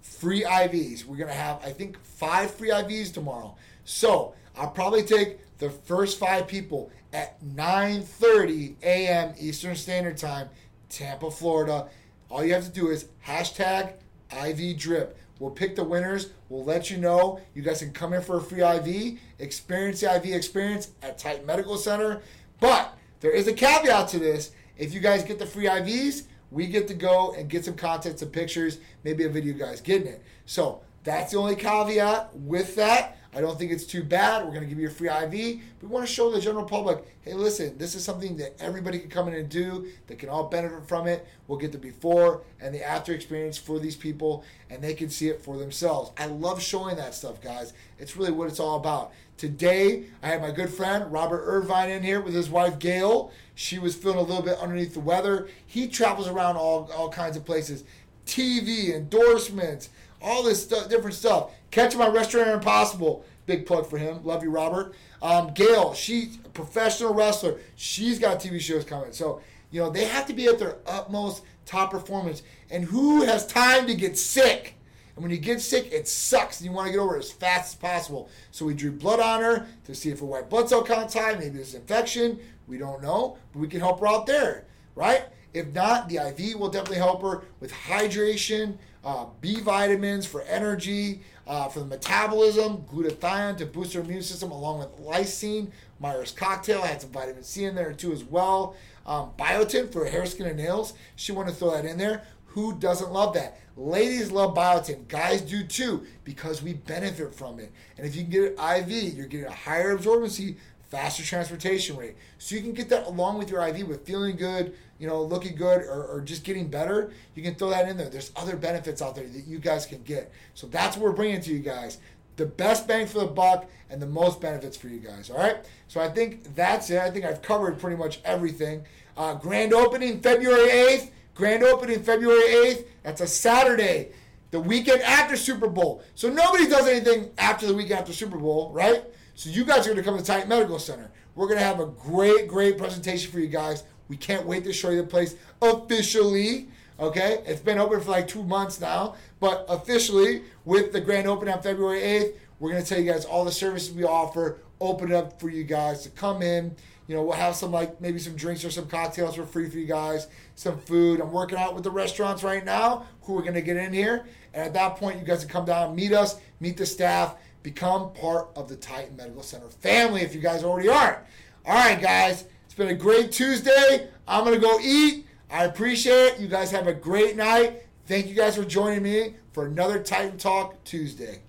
free 0.00 0.42
IVs. 0.42 1.04
We're 1.04 1.16
going 1.16 1.28
to 1.28 1.34
have, 1.34 1.60
I 1.64 1.70
think, 1.70 2.02
five 2.02 2.52
free 2.52 2.70
IVs 2.70 3.12
tomorrow. 3.12 3.56
So 3.84 4.34
I'll 4.56 4.70
probably 4.70 5.02
take 5.02 5.38
the 5.58 5.70
first 5.70 6.18
five 6.18 6.48
people 6.48 6.90
at 7.12 7.42
9:30 7.44 8.76
a.m. 8.82 9.34
Eastern 9.38 9.76
Standard 9.76 10.16
Time, 10.16 10.48
Tampa, 10.88 11.30
Florida. 11.30 11.88
All 12.30 12.44
you 12.44 12.54
have 12.54 12.64
to 12.64 12.70
do 12.70 12.88
is 12.88 13.08
hashtag 13.26 13.94
IV 14.32 14.78
drip. 14.78 15.18
We'll 15.40 15.50
pick 15.50 15.74
the 15.74 15.82
winners. 15.82 16.30
We'll 16.48 16.64
let 16.64 16.90
you 16.90 16.98
know. 16.98 17.40
You 17.54 17.62
guys 17.62 17.80
can 17.80 17.92
come 17.92 18.12
in 18.12 18.22
for 18.22 18.36
a 18.36 18.40
free 18.40 18.62
IV, 18.62 19.18
experience 19.40 20.00
the 20.00 20.14
IV 20.14 20.26
experience 20.26 20.90
at 21.02 21.18
Titan 21.18 21.46
Medical 21.46 21.76
Center. 21.76 22.22
But 22.60 22.96
there 23.20 23.32
is 23.32 23.48
a 23.48 23.52
caveat 23.52 24.08
to 24.08 24.18
this. 24.18 24.52
If 24.76 24.94
you 24.94 25.00
guys 25.00 25.24
get 25.24 25.38
the 25.38 25.46
free 25.46 25.64
IVs, 25.64 26.24
we 26.50 26.66
get 26.66 26.86
to 26.88 26.94
go 26.94 27.32
and 27.32 27.48
get 27.48 27.64
some 27.64 27.74
content, 27.74 28.18
some 28.18 28.28
pictures, 28.28 28.78
maybe 29.02 29.24
a 29.24 29.28
video 29.30 29.54
guys 29.54 29.80
getting 29.80 30.08
it. 30.08 30.22
So 30.44 30.82
that's 31.04 31.32
the 31.32 31.38
only 31.38 31.56
caveat 31.56 32.36
with 32.36 32.76
that. 32.76 33.16
I 33.32 33.40
don't 33.40 33.56
think 33.56 33.70
it's 33.70 33.84
too 33.84 34.02
bad. 34.02 34.44
We're 34.44 34.50
going 34.50 34.62
to 34.62 34.68
give 34.68 34.78
you 34.78 34.88
a 34.88 34.90
free 34.90 35.08
IV. 35.08 35.32
We 35.32 35.88
want 35.88 36.04
to 36.04 36.12
show 36.12 36.32
the 36.32 36.40
general 36.40 36.64
public, 36.64 37.06
hey, 37.20 37.34
listen, 37.34 37.78
this 37.78 37.94
is 37.94 38.04
something 38.04 38.36
that 38.38 38.60
everybody 38.60 38.98
can 38.98 39.08
come 39.08 39.28
in 39.28 39.34
and 39.34 39.48
do. 39.48 39.86
They 40.08 40.16
can 40.16 40.28
all 40.28 40.48
benefit 40.48 40.88
from 40.88 41.06
it. 41.06 41.26
We'll 41.46 41.58
get 41.58 41.70
the 41.70 41.78
before 41.78 42.42
and 42.60 42.74
the 42.74 42.84
after 42.84 43.14
experience 43.14 43.56
for 43.56 43.78
these 43.78 43.94
people, 43.94 44.44
and 44.68 44.82
they 44.82 44.94
can 44.94 45.10
see 45.10 45.28
it 45.28 45.42
for 45.42 45.58
themselves. 45.58 46.10
I 46.18 46.26
love 46.26 46.60
showing 46.60 46.96
that 46.96 47.14
stuff, 47.14 47.40
guys. 47.40 47.72
It's 48.00 48.16
really 48.16 48.32
what 48.32 48.48
it's 48.48 48.58
all 48.58 48.76
about. 48.76 49.12
Today, 49.36 50.06
I 50.24 50.26
had 50.26 50.42
my 50.42 50.50
good 50.50 50.68
friend 50.68 51.10
Robert 51.10 51.44
Irvine 51.46 51.88
in 51.88 52.02
here 52.02 52.20
with 52.20 52.34
his 52.34 52.50
wife 52.50 52.80
Gail. 52.80 53.32
She 53.54 53.78
was 53.78 53.94
feeling 53.94 54.18
a 54.18 54.22
little 54.22 54.42
bit 54.42 54.58
underneath 54.58 54.94
the 54.94 55.00
weather. 55.00 55.48
He 55.64 55.86
travels 55.86 56.26
around 56.26 56.56
all, 56.56 56.90
all 56.92 57.08
kinds 57.08 57.36
of 57.36 57.44
places 57.44 57.84
TV, 58.26 58.94
endorsements, 58.94 59.88
all 60.22 60.42
this 60.42 60.62
stuff, 60.62 60.88
different 60.88 61.14
stuff. 61.14 61.52
Catch 61.70 61.94
on 61.96 62.12
Restaurant 62.12 62.48
Impossible. 62.48 63.24
Big 63.46 63.66
plug 63.66 63.88
for 63.88 63.98
him. 63.98 64.24
Love 64.24 64.42
you, 64.42 64.50
Robert. 64.50 64.94
Um, 65.22 65.52
Gail, 65.54 65.94
she's 65.94 66.36
a 66.44 66.48
professional 66.50 67.14
wrestler. 67.14 67.58
She's 67.76 68.18
got 68.18 68.40
TV 68.40 68.60
shows 68.60 68.84
coming. 68.84 69.12
So, 69.12 69.40
you 69.70 69.80
know, 69.80 69.90
they 69.90 70.04
have 70.04 70.26
to 70.26 70.32
be 70.32 70.46
at 70.46 70.58
their 70.58 70.76
utmost 70.86 71.42
top 71.66 71.90
performance. 71.90 72.42
And 72.70 72.84
who 72.84 73.22
has 73.22 73.46
time 73.46 73.86
to 73.86 73.94
get 73.94 74.18
sick? 74.18 74.74
And 75.16 75.22
when 75.22 75.30
you 75.30 75.38
get 75.38 75.60
sick, 75.60 75.92
it 75.92 76.08
sucks, 76.08 76.60
and 76.60 76.70
you 76.70 76.74
want 76.74 76.86
to 76.86 76.92
get 76.92 76.98
over 76.98 77.16
it 77.16 77.20
as 77.20 77.32
fast 77.32 77.74
as 77.74 77.74
possible. 77.74 78.28
So 78.52 78.64
we 78.64 78.74
drew 78.74 78.92
blood 78.92 79.20
on 79.20 79.42
her 79.42 79.66
to 79.84 79.94
see 79.94 80.10
if 80.10 80.20
her 80.20 80.26
white 80.26 80.48
blood 80.48 80.68
cell 80.68 80.84
count's 80.84 81.14
high. 81.14 81.34
Maybe 81.34 81.50
there's 81.50 81.74
infection. 81.74 82.38
We 82.66 82.78
don't 82.78 83.02
know, 83.02 83.36
but 83.52 83.58
we 83.58 83.68
can 83.68 83.80
help 83.80 84.00
her 84.00 84.08
out 84.08 84.26
there, 84.26 84.64
right? 84.94 85.24
If 85.52 85.68
not, 85.74 86.08
the 86.08 86.16
IV 86.16 86.58
will 86.58 86.68
definitely 86.68 86.98
help 86.98 87.22
her 87.22 87.42
with 87.58 87.72
hydration, 87.72 88.76
uh, 89.04 89.26
B 89.40 89.60
vitamins 89.60 90.26
for 90.26 90.42
energy, 90.42 91.22
uh, 91.46 91.68
for 91.68 91.80
the 91.80 91.86
metabolism, 91.86 92.84
glutathione 92.92 93.56
to 93.58 93.66
boost 93.66 93.94
her 93.94 94.00
immune 94.00 94.22
system, 94.22 94.50
along 94.52 94.78
with 94.78 94.96
lysine. 95.00 95.70
Myers 95.98 96.30
cocktail 96.32 96.82
had 96.82 97.00
some 97.00 97.10
vitamin 97.10 97.42
C 97.42 97.64
in 97.64 97.74
there 97.74 97.92
too 97.92 98.12
as 98.12 98.22
well. 98.22 98.76
Um, 99.06 99.30
biotin 99.38 99.92
for 99.92 100.04
hair, 100.04 100.26
skin, 100.26 100.46
and 100.46 100.56
nails. 100.56 100.94
She 101.16 101.32
wanted 101.32 101.50
to 101.52 101.56
throw 101.56 101.72
that 101.72 101.84
in 101.84 101.98
there. 101.98 102.22
Who 102.46 102.78
doesn't 102.78 103.12
love 103.12 103.34
that? 103.34 103.58
Ladies 103.76 104.30
love 104.30 104.54
biotin. 104.54 105.08
Guys 105.08 105.40
do 105.40 105.64
too 105.64 106.06
because 106.24 106.62
we 106.62 106.74
benefit 106.74 107.34
from 107.34 107.58
it. 107.58 107.72
And 107.96 108.06
if 108.06 108.14
you 108.14 108.22
can 108.22 108.30
get 108.30 108.42
it 108.42 108.58
IV, 108.58 109.14
you're 109.14 109.26
getting 109.26 109.46
a 109.46 109.52
higher 109.52 109.96
absorbency, 109.96 110.56
faster 110.88 111.22
transportation 111.22 111.96
rate. 111.96 112.16
So 112.38 112.56
you 112.56 112.62
can 112.62 112.72
get 112.72 112.88
that 112.88 113.06
along 113.06 113.38
with 113.38 113.50
your 113.50 113.66
IV 113.66 113.86
with 113.86 114.04
feeling 114.04 114.36
good, 114.36 114.74
you 115.00 115.08
know, 115.08 115.22
looking 115.22 115.56
good, 115.56 115.80
or, 115.80 116.04
or 116.04 116.20
just 116.20 116.44
getting 116.44 116.68
better. 116.68 117.10
You 117.34 117.42
can 117.42 117.54
throw 117.54 117.70
that 117.70 117.88
in 117.88 117.96
there. 117.96 118.10
There's 118.10 118.30
other 118.36 118.54
benefits 118.54 119.00
out 119.00 119.16
there 119.16 119.26
that 119.26 119.46
you 119.46 119.58
guys 119.58 119.86
can 119.86 120.02
get. 120.02 120.30
So 120.54 120.66
that's 120.66 120.96
what 120.96 121.04
we're 121.04 121.16
bringing 121.16 121.40
to 121.40 121.52
you 121.52 121.60
guys. 121.60 121.98
The 122.36 122.44
best 122.44 122.86
bang 122.86 123.06
for 123.06 123.20
the 123.20 123.26
buck 123.26 123.68
and 123.88 124.00
the 124.00 124.06
most 124.06 124.40
benefits 124.40 124.76
for 124.76 124.88
you 124.88 125.00
guys. 125.00 125.30
All 125.30 125.38
right. 125.38 125.56
So 125.88 126.00
I 126.00 126.08
think 126.08 126.54
that's 126.54 126.90
it. 126.90 127.00
I 127.00 127.10
think 127.10 127.24
I've 127.24 127.40
covered 127.40 127.78
pretty 127.78 127.96
much 127.96 128.20
everything. 128.24 128.84
Uh, 129.16 129.34
grand 129.34 129.72
opening 129.72 130.20
February 130.20 130.68
8th. 130.68 131.10
Grand 131.34 131.62
opening 131.62 132.02
February 132.02 132.42
8th. 132.42 132.84
That's 133.02 133.22
a 133.22 133.26
Saturday, 133.26 134.12
the 134.50 134.60
weekend 134.60 135.00
after 135.00 135.36
Super 135.36 135.68
Bowl. 135.68 136.02
So 136.14 136.28
nobody 136.28 136.68
does 136.68 136.86
anything 136.86 137.30
after 137.38 137.66
the 137.66 137.74
week 137.74 137.90
after 137.90 138.12
Super 138.12 138.36
Bowl, 138.36 138.70
right? 138.72 139.02
So 139.34 139.48
you 139.48 139.64
guys 139.64 139.86
are 139.86 139.94
going 139.94 139.96
to 139.96 140.02
come 140.02 140.18
to 140.18 140.24
Titan 140.24 140.50
Medical 140.50 140.78
Center. 140.78 141.10
We're 141.34 141.46
going 141.46 141.58
to 141.58 141.64
have 141.64 141.80
a 141.80 141.86
great, 141.86 142.48
great 142.48 142.76
presentation 142.76 143.32
for 143.32 143.40
you 143.40 143.46
guys. 143.46 143.84
We 144.10 144.16
can't 144.16 144.44
wait 144.44 144.64
to 144.64 144.72
show 144.72 144.90
you 144.90 145.02
the 145.02 145.06
place 145.06 145.36
officially. 145.62 146.68
Okay, 146.98 147.42
it's 147.46 147.60
been 147.60 147.78
open 147.78 148.00
for 148.00 148.10
like 148.10 148.28
two 148.28 148.42
months 148.42 148.78
now, 148.78 149.14
but 149.38 149.64
officially 149.68 150.42
with 150.66 150.92
the 150.92 151.00
grand 151.00 151.26
opening 151.26 151.54
on 151.54 151.62
February 151.62 152.00
8th, 152.00 152.32
we're 152.58 152.78
to 152.78 152.84
tell 152.84 153.00
you 153.00 153.10
guys 153.10 153.24
all 153.24 153.46
the 153.46 153.52
services 153.52 153.94
we 153.94 154.04
offer, 154.04 154.58
open 154.82 155.12
it 155.12 155.14
up 155.14 155.40
for 155.40 155.48
you 155.48 155.64
guys 155.64 156.02
to 156.02 156.10
come 156.10 156.42
in. 156.42 156.74
You 157.06 157.14
know, 157.14 157.22
we'll 157.22 157.36
have 157.36 157.54
some 157.54 157.72
like 157.72 158.00
maybe 158.02 158.18
some 158.18 158.36
drinks 158.36 158.64
or 158.64 158.70
some 158.70 158.86
cocktails 158.86 159.36
for 159.36 159.46
free 159.46 159.70
for 159.70 159.78
you 159.78 159.86
guys, 159.86 160.26
some 160.56 160.78
food. 160.78 161.20
I'm 161.20 161.32
working 161.32 161.56
out 161.56 161.74
with 161.74 161.84
the 161.84 161.90
restaurants 161.90 162.42
right 162.42 162.64
now 162.64 163.06
who 163.22 163.38
are 163.38 163.42
to 163.42 163.62
get 163.62 163.78
in 163.78 163.92
here. 163.92 164.26
And 164.52 164.66
at 164.66 164.74
that 164.74 164.96
point, 164.96 165.18
you 165.18 165.24
guys 165.24 165.40
can 165.40 165.48
come 165.48 165.64
down, 165.64 165.94
meet 165.94 166.12
us, 166.12 166.38
meet 166.60 166.76
the 166.76 166.84
staff, 166.84 167.36
Become 167.62 168.14
part 168.14 168.48
of 168.56 168.68
the 168.70 168.76
Titan 168.76 169.16
Medical 169.16 169.42
Center 169.42 169.68
family 169.68 170.22
if 170.22 170.34
you 170.34 170.40
guys 170.40 170.64
already 170.64 170.88
aren't. 170.88 171.18
All 171.66 171.74
right, 171.74 172.00
guys. 172.00 172.44
Been 172.80 172.88
a 172.88 172.94
great 172.94 173.30
Tuesday. 173.30 174.08
I'm 174.26 174.42
going 174.42 174.58
to 174.58 174.66
go 174.66 174.80
eat. 174.80 175.26
I 175.50 175.66
appreciate 175.66 176.14
it. 176.14 176.40
You 176.40 176.48
guys 176.48 176.70
have 176.70 176.86
a 176.86 176.94
great 176.94 177.36
night. 177.36 177.82
Thank 178.06 178.26
you 178.26 178.34
guys 178.34 178.56
for 178.56 178.64
joining 178.64 179.02
me 179.02 179.34
for 179.52 179.66
another 179.66 180.02
Titan 180.02 180.38
Talk 180.38 180.82
Tuesday. 180.84 181.42